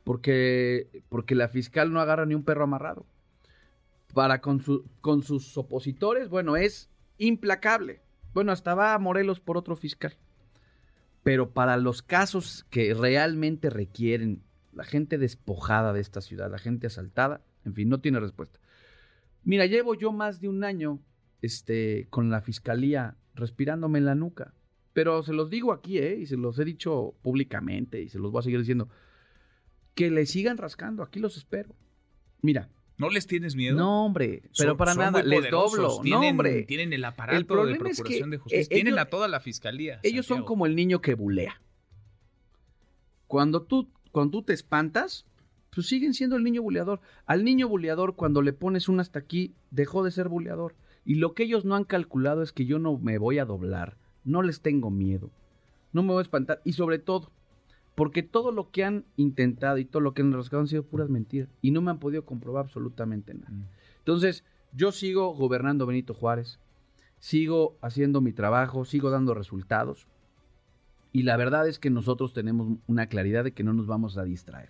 Porque, 0.04 1.04
porque 1.10 1.34
la 1.34 1.48
fiscal 1.48 1.92
no 1.92 2.00
agarra 2.00 2.26
ni 2.26 2.36
un 2.36 2.44
perro 2.44 2.66
amarrado. 2.66 3.06
Para 4.14 4.42
con, 4.42 4.62
su, 4.62 4.86
con 5.02 5.24
sus 5.24 5.58
opositores, 5.58 6.30
bueno, 6.30 6.56
es 6.56 6.90
implacable. 7.18 8.02
Bueno, 8.34 8.52
hasta 8.52 8.76
va 8.76 8.94
a 8.94 9.00
Morelos 9.00 9.40
por 9.40 9.58
otro 9.58 9.76
fiscal. 9.76 10.16
Pero 11.24 11.52
para 11.52 11.78
los 11.78 12.02
casos 12.02 12.66
que 12.70 12.94
realmente 12.94 13.70
requieren 13.70 14.44
la 14.74 14.84
gente 14.84 15.18
despojada 15.18 15.94
de 15.94 16.02
esta 16.02 16.22
ciudad, 16.22 16.52
la 16.52 16.58
gente 16.58 16.88
asaltada, 16.88 17.42
en 17.66 17.74
fin, 17.74 17.90
no 17.90 18.00
tiene 18.00 18.20
respuesta. 18.20 18.60
Mira, 19.44 19.66
llevo 19.66 19.96
yo 19.96 20.12
más 20.12 20.40
de 20.40 20.50
un 20.50 20.64
año 20.64 21.00
este, 21.42 22.08
con 22.10 22.30
la 22.30 22.42
fiscalía 22.42 23.18
respirándome 23.36 24.00
en 24.00 24.06
la 24.06 24.16
nuca. 24.16 24.54
Pero 24.94 25.24
se 25.24 25.34
los 25.34 25.50
digo 25.50 25.74
aquí, 25.74 25.98
¿eh? 25.98 26.18
Y 26.20 26.26
se 26.28 26.38
los 26.38 26.58
he 26.60 26.66
dicho 26.66 27.16
públicamente 27.22 28.02
y 28.02 28.10
se 28.10 28.20
los 28.20 28.32
voy 28.32 28.40
a 28.40 28.44
seguir 28.44 28.60
diciendo. 28.60 28.90
Que 29.96 30.12
le 30.12 30.26
sigan 30.26 30.58
rascando, 30.58 31.04
aquí 31.04 31.20
los 31.20 31.38
espero. 31.38 31.76
Mira, 32.42 32.70
¿No 32.98 33.10
les 33.10 33.26
tienes 33.26 33.56
miedo? 33.56 33.76
No, 33.76 34.06
hombre, 34.06 34.44
pero 34.58 34.78
para 34.78 34.94
nada, 34.94 35.24
les 35.24 35.50
doblo. 35.50 36.00
Tienen, 36.02 36.22
no, 36.22 36.30
hombre. 36.30 36.64
Tienen 36.64 36.94
el 36.94 37.04
aparato 37.04 37.66
de 37.66 37.76
procuración 37.76 38.30
de 38.30 38.38
justicia. 38.38 38.62
Eh, 38.62 38.68
tienen 38.70 39.00
a 39.00 39.06
toda 39.06 39.28
la 39.28 39.40
fiscalía. 39.40 40.00
Ellos 40.04 40.26
son 40.26 40.44
como 40.44 40.66
el 40.66 40.76
niño 40.76 41.02
que 41.02 41.16
bulea. 41.16 41.60
Cuando 43.28 43.64
tú, 43.64 43.92
cuando 44.12 44.32
tú 44.32 44.44
te 44.44 44.54
espantas, 44.54 45.26
pues 45.74 45.88
siguen 45.88 46.14
siendo 46.14 46.36
el 46.36 46.44
niño 46.44 46.62
buleador. 46.62 47.00
Al 47.26 47.44
niño 47.44 47.68
buleador, 47.68 48.16
cuando 48.16 48.42
le 48.42 48.54
pones 48.54 48.90
un 48.90 49.00
hasta 49.00 49.20
aquí, 49.20 49.54
dejó 49.72 50.04
de 50.04 50.12
ser 50.12 50.30
buleador. 50.30 50.76
Y 51.06 51.16
lo 51.16 51.34
que 51.34 51.44
ellos 51.44 51.66
no 51.66 51.76
han 51.76 51.84
calculado 51.84 52.42
es 52.42 52.52
que 52.52 52.66
yo 52.66 52.80
no 52.80 52.98
me 52.98 53.18
voy 53.18 53.40
a 53.40 53.46
doblar. 53.46 53.98
No 54.24 54.42
les 54.42 54.62
tengo 54.62 54.90
miedo. 54.90 55.32
No 55.92 56.04
me 56.04 56.10
voy 56.10 56.20
a 56.20 56.24
espantar. 56.24 56.62
Y 56.64 56.74
sobre 56.74 57.00
todo, 57.00 57.32
porque 57.96 58.24
todo 58.24 58.52
lo 58.52 58.72
que 58.72 58.84
han 58.84 59.06
intentado 59.18 59.78
y 59.78 59.86
todo 59.86 60.02
lo 60.02 60.14
que 60.14 60.22
han 60.22 60.34
rascado 60.34 60.62
han 60.62 60.68
sido 60.68 60.84
puras 60.84 61.10
mentiras. 61.10 61.50
Y 61.62 61.72
no 61.72 61.82
me 61.82 61.92
han 61.92 62.00
podido 62.00 62.26
comprobar 62.26 62.66
absolutamente 62.66 63.34
nada. 63.34 63.52
Mm. 63.52 63.68
Entonces, 64.00 64.44
yo 64.74 64.92
sigo 64.92 65.34
gobernando 65.34 65.86
Benito 65.86 66.14
Juárez. 66.14 66.60
Sigo 67.20 67.78
haciendo 67.82 68.22
mi 68.22 68.34
trabajo, 68.34 68.86
sigo 68.86 69.10
dando 69.10 69.34
resultados. 69.34 70.08
Y 71.12 71.24
la 71.24 71.38
verdad 71.38 71.68
es 71.68 71.80
que 71.80 71.90
nosotros 71.90 72.34
tenemos 72.34 72.80
una 72.88 73.08
claridad 73.08 73.44
de 73.44 73.54
que 73.54 73.64
no 73.64 73.74
nos 73.74 73.88
vamos 73.88 74.18
a 74.18 74.24
distraer. 74.24 74.70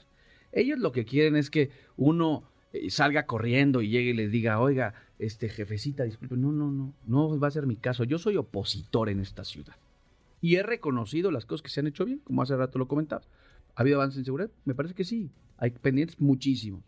Ellos 0.53 0.79
lo 0.79 0.91
que 0.91 1.03
quieren 1.03 1.35
es 1.35 1.49
que 1.49 1.71
uno 1.97 2.43
eh, 2.71 2.89
salga 2.89 3.25
corriendo 3.25 3.81
y 3.81 3.89
llegue 3.89 4.11
y 4.11 4.13
les 4.13 4.31
diga, 4.31 4.59
oiga, 4.59 4.93
este 5.19 5.49
jefecita, 5.49 6.03
disculpe, 6.03 6.37
no, 6.37 6.51
no, 6.51 6.71
no, 6.71 6.93
no 7.05 7.39
va 7.39 7.47
a 7.47 7.51
ser 7.51 7.67
mi 7.67 7.75
caso. 7.75 8.05
Yo 8.05 8.17
soy 8.17 8.37
opositor 8.37 9.09
en 9.09 9.19
esta 9.19 9.43
ciudad 9.43 9.75
y 10.43 10.57
he 10.57 10.63
reconocido 10.63 11.31
las 11.31 11.45
cosas 11.45 11.61
que 11.61 11.69
se 11.69 11.79
han 11.79 11.87
hecho 11.87 12.03
bien, 12.03 12.19
como 12.19 12.41
hace 12.41 12.55
rato 12.57 12.77
lo 12.77 12.89
comentaba. 12.89 13.23
¿Ha 13.75 13.81
habido 13.81 13.95
avances 13.95 14.19
en 14.19 14.25
seguridad? 14.25 14.51
Me 14.65 14.75
parece 14.75 14.93
que 14.93 15.05
sí. 15.05 15.31
Hay 15.57 15.71
pendientes 15.71 16.19
muchísimos. 16.19 16.83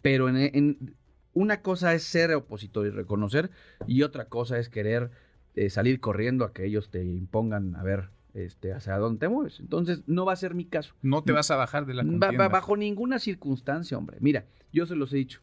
Pero 0.00 0.28
en, 0.28 0.94
una 1.32 1.60
cosa 1.60 1.92
es 1.94 2.04
ser 2.04 2.32
opositor 2.34 2.86
y 2.86 2.90
reconocer, 2.90 3.50
y 3.88 4.02
otra 4.02 4.26
cosa 4.26 4.60
es 4.60 4.68
querer 4.68 5.10
eh, 5.56 5.70
salir 5.70 5.98
corriendo 5.98 6.44
a 6.44 6.52
que 6.52 6.66
ellos 6.66 6.88
te 6.88 7.04
impongan 7.04 7.74
a 7.74 7.82
ver 7.82 8.10
este, 8.44 8.72
hacia 8.72 8.96
dónde 8.98 9.20
te 9.20 9.28
mueves. 9.28 9.60
Entonces, 9.60 10.02
no 10.06 10.24
va 10.24 10.32
a 10.32 10.36
ser 10.36 10.54
mi 10.54 10.64
caso. 10.64 10.94
No 11.02 11.22
te 11.22 11.32
vas 11.32 11.50
a 11.50 11.56
bajar 11.56 11.86
de 11.86 11.94
la 11.94 12.02
contienda. 12.02 12.48
bajo 12.48 12.76
ninguna 12.76 13.18
circunstancia, 13.18 13.98
hombre. 13.98 14.18
Mira, 14.20 14.46
yo 14.72 14.86
se 14.86 14.96
los 14.96 15.12
he 15.12 15.16
dicho. 15.16 15.40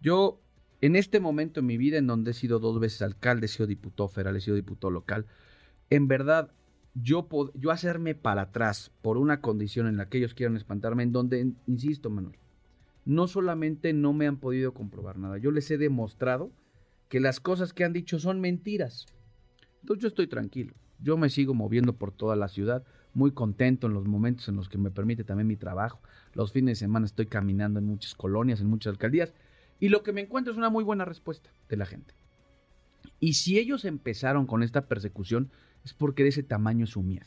Yo, 0.00 0.40
en 0.80 0.96
este 0.96 1.20
momento 1.20 1.60
en 1.60 1.66
mi 1.66 1.76
vida, 1.76 1.98
en 1.98 2.06
donde 2.06 2.32
he 2.32 2.34
sido 2.34 2.58
dos 2.58 2.80
veces 2.80 3.02
alcalde, 3.02 3.46
he 3.46 3.48
sido 3.48 3.66
diputado 3.66 4.08
federal, 4.08 4.36
he 4.36 4.40
sido 4.40 4.56
diputado 4.56 4.90
local, 4.90 5.26
en 5.90 6.08
verdad 6.08 6.52
yo, 6.94 7.28
yo 7.54 7.70
hacerme 7.70 8.14
para 8.14 8.42
atrás 8.42 8.90
por 9.02 9.16
una 9.16 9.40
condición 9.40 9.86
en 9.86 9.96
la 9.96 10.08
que 10.08 10.18
ellos 10.18 10.34
quieran 10.34 10.56
espantarme, 10.56 11.02
en 11.02 11.12
donde, 11.12 11.52
insisto, 11.66 12.10
Manuel, 12.10 12.36
no 13.04 13.28
solamente 13.28 13.92
no 13.92 14.12
me 14.12 14.26
han 14.26 14.38
podido 14.38 14.74
comprobar 14.74 15.18
nada, 15.18 15.38
yo 15.38 15.50
les 15.50 15.70
he 15.70 15.78
demostrado 15.78 16.50
que 17.08 17.20
las 17.20 17.40
cosas 17.40 17.72
que 17.72 17.84
han 17.84 17.92
dicho 17.92 18.18
son 18.18 18.40
mentiras. 18.40 19.06
Entonces 19.80 20.02
yo 20.02 20.08
estoy 20.08 20.26
tranquilo, 20.28 20.74
yo 21.02 21.16
me 21.16 21.28
sigo 21.28 21.54
moviendo 21.54 21.94
por 21.94 22.12
toda 22.12 22.36
la 22.36 22.48
ciudad, 22.48 22.84
muy 23.14 23.32
contento 23.32 23.86
en 23.86 23.94
los 23.94 24.06
momentos 24.06 24.48
en 24.48 24.56
los 24.56 24.68
que 24.68 24.78
me 24.78 24.90
permite 24.90 25.24
también 25.24 25.46
mi 25.46 25.56
trabajo. 25.56 26.00
Los 26.34 26.52
fines 26.52 26.78
de 26.78 26.86
semana 26.86 27.06
estoy 27.06 27.26
caminando 27.26 27.78
en 27.78 27.86
muchas 27.86 28.14
colonias, 28.14 28.60
en 28.60 28.68
muchas 28.68 28.92
alcaldías, 28.92 29.34
y 29.80 29.88
lo 29.88 30.02
que 30.02 30.12
me 30.12 30.20
encuentro 30.20 30.52
es 30.52 30.58
una 30.58 30.70
muy 30.70 30.84
buena 30.84 31.04
respuesta 31.04 31.50
de 31.68 31.76
la 31.76 31.86
gente. 31.86 32.14
Y 33.20 33.34
si 33.34 33.58
ellos 33.58 33.84
empezaron 33.84 34.46
con 34.46 34.62
esta 34.62 34.86
persecución, 34.86 35.50
es 35.84 35.92
porque 35.92 36.22
de 36.22 36.30
ese 36.30 36.42
tamaño 36.42 36.84
es 36.84 36.90
su 36.90 37.02
miedo. 37.02 37.26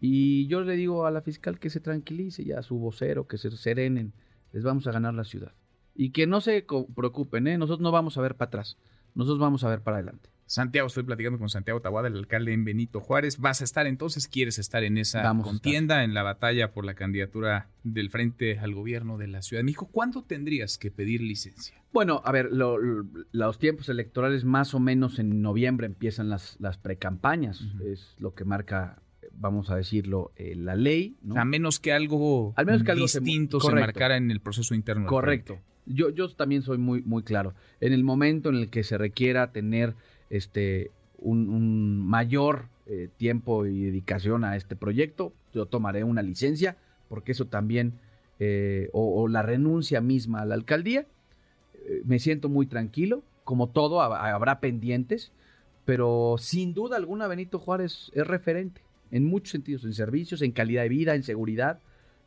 Y 0.00 0.46
yo 0.46 0.60
le 0.60 0.76
digo 0.76 1.06
a 1.06 1.10
la 1.10 1.22
fiscal 1.22 1.58
que 1.58 1.70
se 1.70 1.80
tranquilice 1.80 2.44
ya, 2.44 2.60
a 2.60 2.62
su 2.62 2.78
vocero, 2.78 3.26
que 3.26 3.38
se 3.38 3.50
serenen, 3.50 4.12
les 4.52 4.62
vamos 4.62 4.86
a 4.86 4.92
ganar 4.92 5.14
la 5.14 5.24
ciudad. 5.24 5.52
Y 5.94 6.10
que 6.10 6.26
no 6.26 6.40
se 6.40 6.64
preocupen, 6.94 7.48
¿eh? 7.48 7.58
nosotros 7.58 7.80
no 7.80 7.90
vamos 7.90 8.16
a 8.16 8.20
ver 8.20 8.36
para 8.36 8.48
atrás, 8.48 8.76
nosotros 9.14 9.40
vamos 9.40 9.64
a 9.64 9.68
ver 9.68 9.80
para 9.80 9.96
adelante. 9.96 10.30
Santiago, 10.48 10.86
estoy 10.86 11.02
platicando 11.02 11.38
con 11.38 11.50
Santiago 11.50 11.82
Tabuada, 11.82 12.08
el 12.08 12.16
alcalde 12.16 12.54
en 12.54 12.64
Benito 12.64 13.00
Juárez. 13.00 13.36
¿Vas 13.36 13.60
a 13.60 13.64
estar 13.64 13.86
entonces? 13.86 14.26
¿Quieres 14.28 14.58
estar 14.58 14.82
en 14.82 14.96
esa 14.96 15.30
contienda, 15.42 16.04
en 16.04 16.14
la 16.14 16.22
batalla 16.22 16.72
por 16.72 16.86
la 16.86 16.94
candidatura 16.94 17.68
del 17.84 18.08
frente 18.08 18.58
al 18.58 18.74
gobierno 18.74 19.18
de 19.18 19.28
la 19.28 19.42
Ciudad 19.42 19.58
de 19.60 19.64
México? 19.64 19.90
¿Cuándo 19.92 20.22
tendrías 20.22 20.78
que 20.78 20.90
pedir 20.90 21.20
licencia? 21.20 21.76
Bueno, 21.92 22.22
a 22.24 22.32
ver, 22.32 22.48
los 22.50 23.58
tiempos 23.58 23.90
electorales 23.90 24.46
más 24.46 24.72
o 24.72 24.80
menos 24.80 25.18
en 25.18 25.42
noviembre 25.42 25.86
empiezan 25.86 26.30
las, 26.30 26.56
las 26.60 26.78
precampañas. 26.78 27.62
Es 27.84 28.14
lo 28.18 28.32
que 28.32 28.46
marca, 28.46 29.02
vamos 29.32 29.68
a 29.68 29.76
decirlo, 29.76 30.32
eh, 30.36 30.54
la 30.56 30.76
ley. 30.76 31.18
A 31.36 31.44
menos 31.44 31.78
que 31.78 31.92
algo, 31.92 32.54
distinto 32.96 33.60
se, 33.60 33.74
marcara 33.74 34.16
en 34.16 34.30
el 34.30 34.40
proceso 34.40 34.74
interno. 34.74 35.08
Correcto. 35.08 35.58
Yo, 35.84 36.08
yo 36.08 36.26
también 36.30 36.62
soy 36.62 36.78
muy, 36.78 37.02
muy 37.02 37.22
claro. 37.22 37.52
En 37.80 37.92
el 37.92 38.02
momento 38.02 38.48
en 38.48 38.54
el 38.56 38.70
que 38.70 38.82
se 38.82 38.96
requiera 38.96 39.52
tener 39.52 39.94
este, 40.30 40.90
un, 41.18 42.06
mayor 42.06 42.68
eh, 42.86 43.08
tiempo 43.16 43.66
y 43.66 43.84
dedicación 43.84 44.44
a 44.44 44.56
este 44.56 44.76
proyecto, 44.76 45.32
yo 45.52 45.66
tomaré 45.66 46.04
una 46.04 46.22
licencia, 46.22 46.76
porque 47.08 47.32
eso 47.32 47.46
también, 47.46 47.94
eh, 48.38 48.88
o, 48.92 49.28
la 49.28 49.42
renuncia 49.42 50.00
misma 50.00 50.42
a 50.42 50.46
la 50.46 50.54
alcaldía, 50.54 51.06
eh, 51.74 52.02
me 52.04 52.18
siento 52.18 52.48
muy 52.48 52.66
tranquilo, 52.66 53.22
como 53.44 53.68
todo, 53.68 54.02
habrá 54.02 54.60
pendientes, 54.60 55.32
pero 55.86 56.36
sin 56.38 56.74
duda 56.74 56.96
alguna 56.96 57.28
Benito 57.28 57.58
Juárez 57.58 58.10
es 58.14 58.26
referente 58.26 58.82
en 59.10 59.24
muchos 59.24 59.52
sentidos, 59.52 59.84
en 59.84 59.94
servicios, 59.94 60.42
en 60.42 60.52
calidad 60.52 60.82
de 60.82 60.90
vida, 60.90 61.14
en 61.14 61.22
seguridad, 61.22 61.80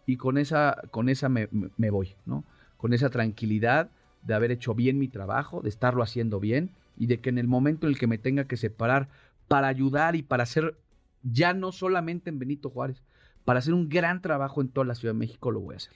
y 0.08 0.18
con 0.18 0.40
esa, 0.40 0.82
con 0.90 1.10
esa 1.10 1.30
me, 1.30 1.48
me 1.78 1.92
voy, 1.92 2.16
¿no? 2.26 2.44
Con 2.78 2.94
esa 2.94 3.12
tranquilidad 3.12 3.92
de 4.24 4.34
haber 4.34 4.50
hecho 4.50 4.74
bien 4.74 4.98
mi 4.98 5.08
trabajo, 5.08 5.62
de 5.62 5.70
estarlo 5.70 6.02
haciendo 6.02 6.40
bien 6.40 6.72
y 7.02 7.08
de 7.08 7.20
que 7.20 7.30
en 7.30 7.40
el 7.40 7.48
momento 7.48 7.88
en 7.88 7.94
el 7.94 7.98
que 8.00 8.06
me 8.06 8.20
tenga 8.20 8.46
que 8.46 8.58
separar 8.58 9.10
para 9.48 9.68
ayudar 9.68 10.16
y 10.16 10.22
para 10.22 10.44
hacer 10.44 10.78
ya 11.24 11.52
no 11.56 11.72
solamente 11.72 12.30
en 12.30 12.38
Benito 12.38 12.70
Juárez, 12.70 13.02
para 13.44 13.58
hacer 13.58 13.74
un 13.74 13.90
gran 13.90 14.22
trabajo 14.22 14.62
en 14.62 14.70
toda 14.70 14.86
la 14.86 14.94
Ciudad 14.94 15.16
de 15.16 15.20
México, 15.20 15.50
lo 15.50 15.62
voy 15.62 15.74
a 15.74 15.78
hacer. 15.78 15.94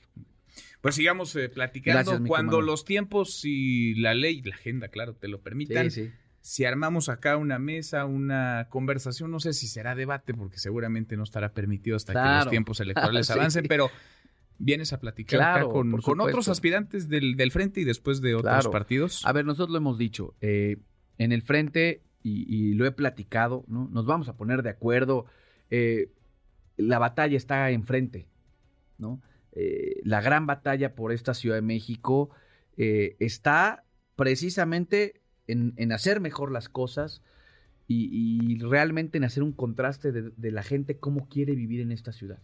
Pues 0.81 0.95
sigamos 0.95 1.35
eh, 1.35 1.47
platicando 1.49 2.11
Gracias, 2.11 2.27
cuando 2.27 2.59
los 2.61 2.85
tiempos 2.85 3.41
y 3.43 3.93
la 3.95 4.15
ley, 4.15 4.41
la 4.41 4.55
agenda, 4.55 4.87
claro, 4.87 5.13
te 5.13 5.27
lo 5.27 5.41
permitan. 5.41 5.91
Sí, 5.91 6.05
sí. 6.05 6.11
Si 6.41 6.65
armamos 6.65 7.07
acá 7.07 7.37
una 7.37 7.59
mesa, 7.59 8.05
una 8.05 8.65
conversación, 8.71 9.29
no 9.29 9.39
sé 9.39 9.53
si 9.53 9.67
será 9.67 9.93
debate, 9.93 10.33
porque 10.33 10.57
seguramente 10.57 11.17
no 11.17 11.23
estará 11.23 11.53
permitido 11.53 11.97
hasta 11.97 12.13
que 12.13 12.19
los 12.37 12.49
tiempos 12.49 12.79
electorales 12.79 13.27
Sí. 13.27 13.33
avancen, 13.33 13.65
pero 13.67 13.91
vienes 14.57 14.91
a 14.93 14.99
platicar 14.99 15.37
Claro, 15.39 15.65
acá 15.65 16.01
con, 16.01 16.19
otros 16.19 16.47
aspirantes 16.47 17.09
del, 17.09 17.35
del 17.35 17.51
frente 17.51 17.81
y 17.81 17.83
después 17.83 18.21
de 18.21 18.33
otros 18.33 18.51
Claro. 18.51 18.71
partidos. 18.71 19.23
A 19.25 19.33
ver, 19.33 19.45
nosotros 19.45 19.69
lo 19.71 19.77
hemos 19.77 19.97
dicho, 19.99 20.33
eh, 20.41 20.77
en 21.17 21.31
el 21.31 21.41
frente, 21.41 22.01
y, 22.23 22.73
lo 22.73 22.87
he 22.87 22.91
platicado, 22.91 23.65
¿no? 23.67 23.87
Nos 23.91 24.07
vamos 24.07 24.29
a 24.29 24.35
poner 24.35 24.63
de 24.63 24.69
acuerdo. 24.69 25.25
eh, 25.69 26.09
la 26.77 26.99
batalla 26.99 27.37
está 27.37 27.69
enfrente, 27.69 28.27
¿no? 28.97 29.21
Eh, 29.53 30.01
la 30.03 30.21
gran 30.21 30.45
batalla 30.45 30.95
por 30.95 31.11
esta 31.11 31.33
Ciudad 31.33 31.55
de 31.55 31.61
México 31.61 32.29
eh, 32.77 33.15
está 33.19 33.85
precisamente 34.15 35.21
en, 35.47 35.91
hacer 35.91 36.19
mejor 36.19 36.51
las 36.51 36.67
cosas 36.67 37.21
y, 37.87 38.57
realmente 38.59 39.17
en 39.17 39.23
hacer 39.23 39.43
un 39.43 39.53
contraste 39.53 40.11
de 40.11 40.51
la 40.51 40.63
gente 40.63 40.97
cómo 40.97 41.29
quiere 41.29 41.53
vivir 41.55 41.81
en 41.81 41.91
esta 41.91 42.11
ciudad. 42.11 42.39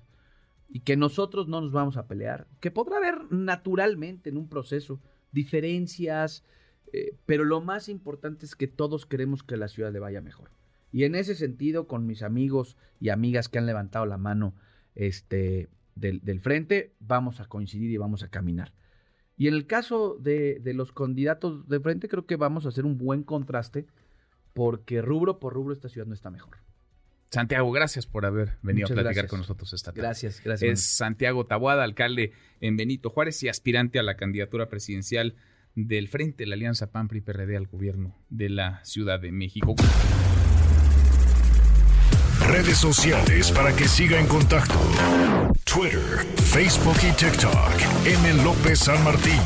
Y 0.70 0.82
que 0.82 0.96
nosotros 0.96 1.48
no 1.48 1.60
nos 1.60 1.72
vamos 1.72 1.98
a 1.98 2.08
pelear, 2.08 2.48
que 2.62 2.72
podrá 2.72 2.98
haber 2.98 3.32
naturalmente 3.32 4.30
en 4.30 4.38
un 4.38 4.48
proceso 4.48 5.02
diferencias, 5.32 6.46
eh, 6.94 7.16
pero 7.26 7.44
lo 7.44 7.62
más 7.62 7.90
importante 7.90 8.46
es 8.46 8.56
que 8.56 8.68
todos 8.68 9.06
queremos 9.06 9.44
que 9.44 9.58
la 9.58 9.68
ciudad 9.68 9.92
le 9.92 10.00
vaya 10.00 10.22
mejor. 10.22 10.52
Y 10.92 11.06
en 11.06 11.16
ese 11.16 11.36
sentido, 11.36 11.88
con 11.88 12.06
mis 12.06 12.22
amigos 12.22 12.78
y 13.00 13.10
amigas 13.10 13.48
que 13.48 13.60
han 13.60 13.66
levantado 13.66 14.06
la 14.06 14.18
mano 14.18 14.54
este, 14.96 15.70
del, 15.96 16.22
del 16.22 16.42
frente, 16.42 16.94
vamos 17.00 17.40
a 17.40 17.46
coincidir 17.46 17.92
y 17.92 17.98
vamos 17.98 18.24
a 18.24 18.30
caminar. 18.30 18.74
Y 19.38 19.48
en 19.48 19.54
el 19.54 19.66
caso 19.68 20.18
de, 20.20 20.60
de 20.60 20.74
los 20.74 20.92
candidatos 20.92 21.68
de 21.68 21.80
frente, 21.80 22.10
creo 22.10 22.26
que 22.26 22.36
vamos 22.36 22.66
a 22.66 22.70
hacer 22.70 22.86
un 22.86 22.98
buen 22.98 23.24
contraste, 23.24 23.88
porque 24.54 25.02
rubro 25.02 25.40
por 25.40 25.54
rubro 25.54 25.74
esta 25.74 25.88
ciudad 25.88 26.08
no 26.08 26.14
está 26.14 26.30
mejor. 26.30 26.58
Santiago, 27.32 27.72
gracias 27.72 28.06
por 28.06 28.26
haber 28.26 28.58
venido 28.62 28.86
Muchas 28.86 28.92
a 28.92 29.02
platicar 29.02 29.14
gracias. 29.14 29.30
con 29.30 29.40
nosotros 29.40 29.72
esta 29.72 29.92
tarde. 29.92 30.02
Gracias, 30.02 30.42
gracias. 30.44 30.72
Es 30.72 30.84
Santiago 30.84 31.46
Tabuada, 31.46 31.86
alcalde 31.86 32.34
en 32.60 32.76
Benito 32.76 33.10
Juárez 33.10 33.42
y 33.44 33.48
aspirante 33.48 34.00
a 34.00 34.04
la 34.04 34.18
candidatura 34.18 34.68
presidencial 34.68 35.36
del 35.76 36.08
Frente, 36.08 36.46
la 36.46 36.56
Alianza 36.56 36.92
PAN 36.92 37.08
PRI 37.08 37.22
PRD 37.22 37.56
al 37.58 37.68
gobierno 37.68 38.16
de 38.30 38.50
la 38.50 38.84
Ciudad 38.84 39.20
de 39.20 39.32
México. 39.32 39.76
Redes 42.48 42.78
sociales 42.78 43.52
para 43.52 43.76
que 43.76 43.88
siga 43.88 44.20
en 44.20 44.28
contacto: 44.28 44.80
Twitter, 45.64 46.26
Facebook 46.36 46.98
y 47.08 47.16
TikTok. 47.16 48.06
M. 48.06 48.44
López 48.44 48.80
San 48.80 49.04
Martín. 49.04 49.40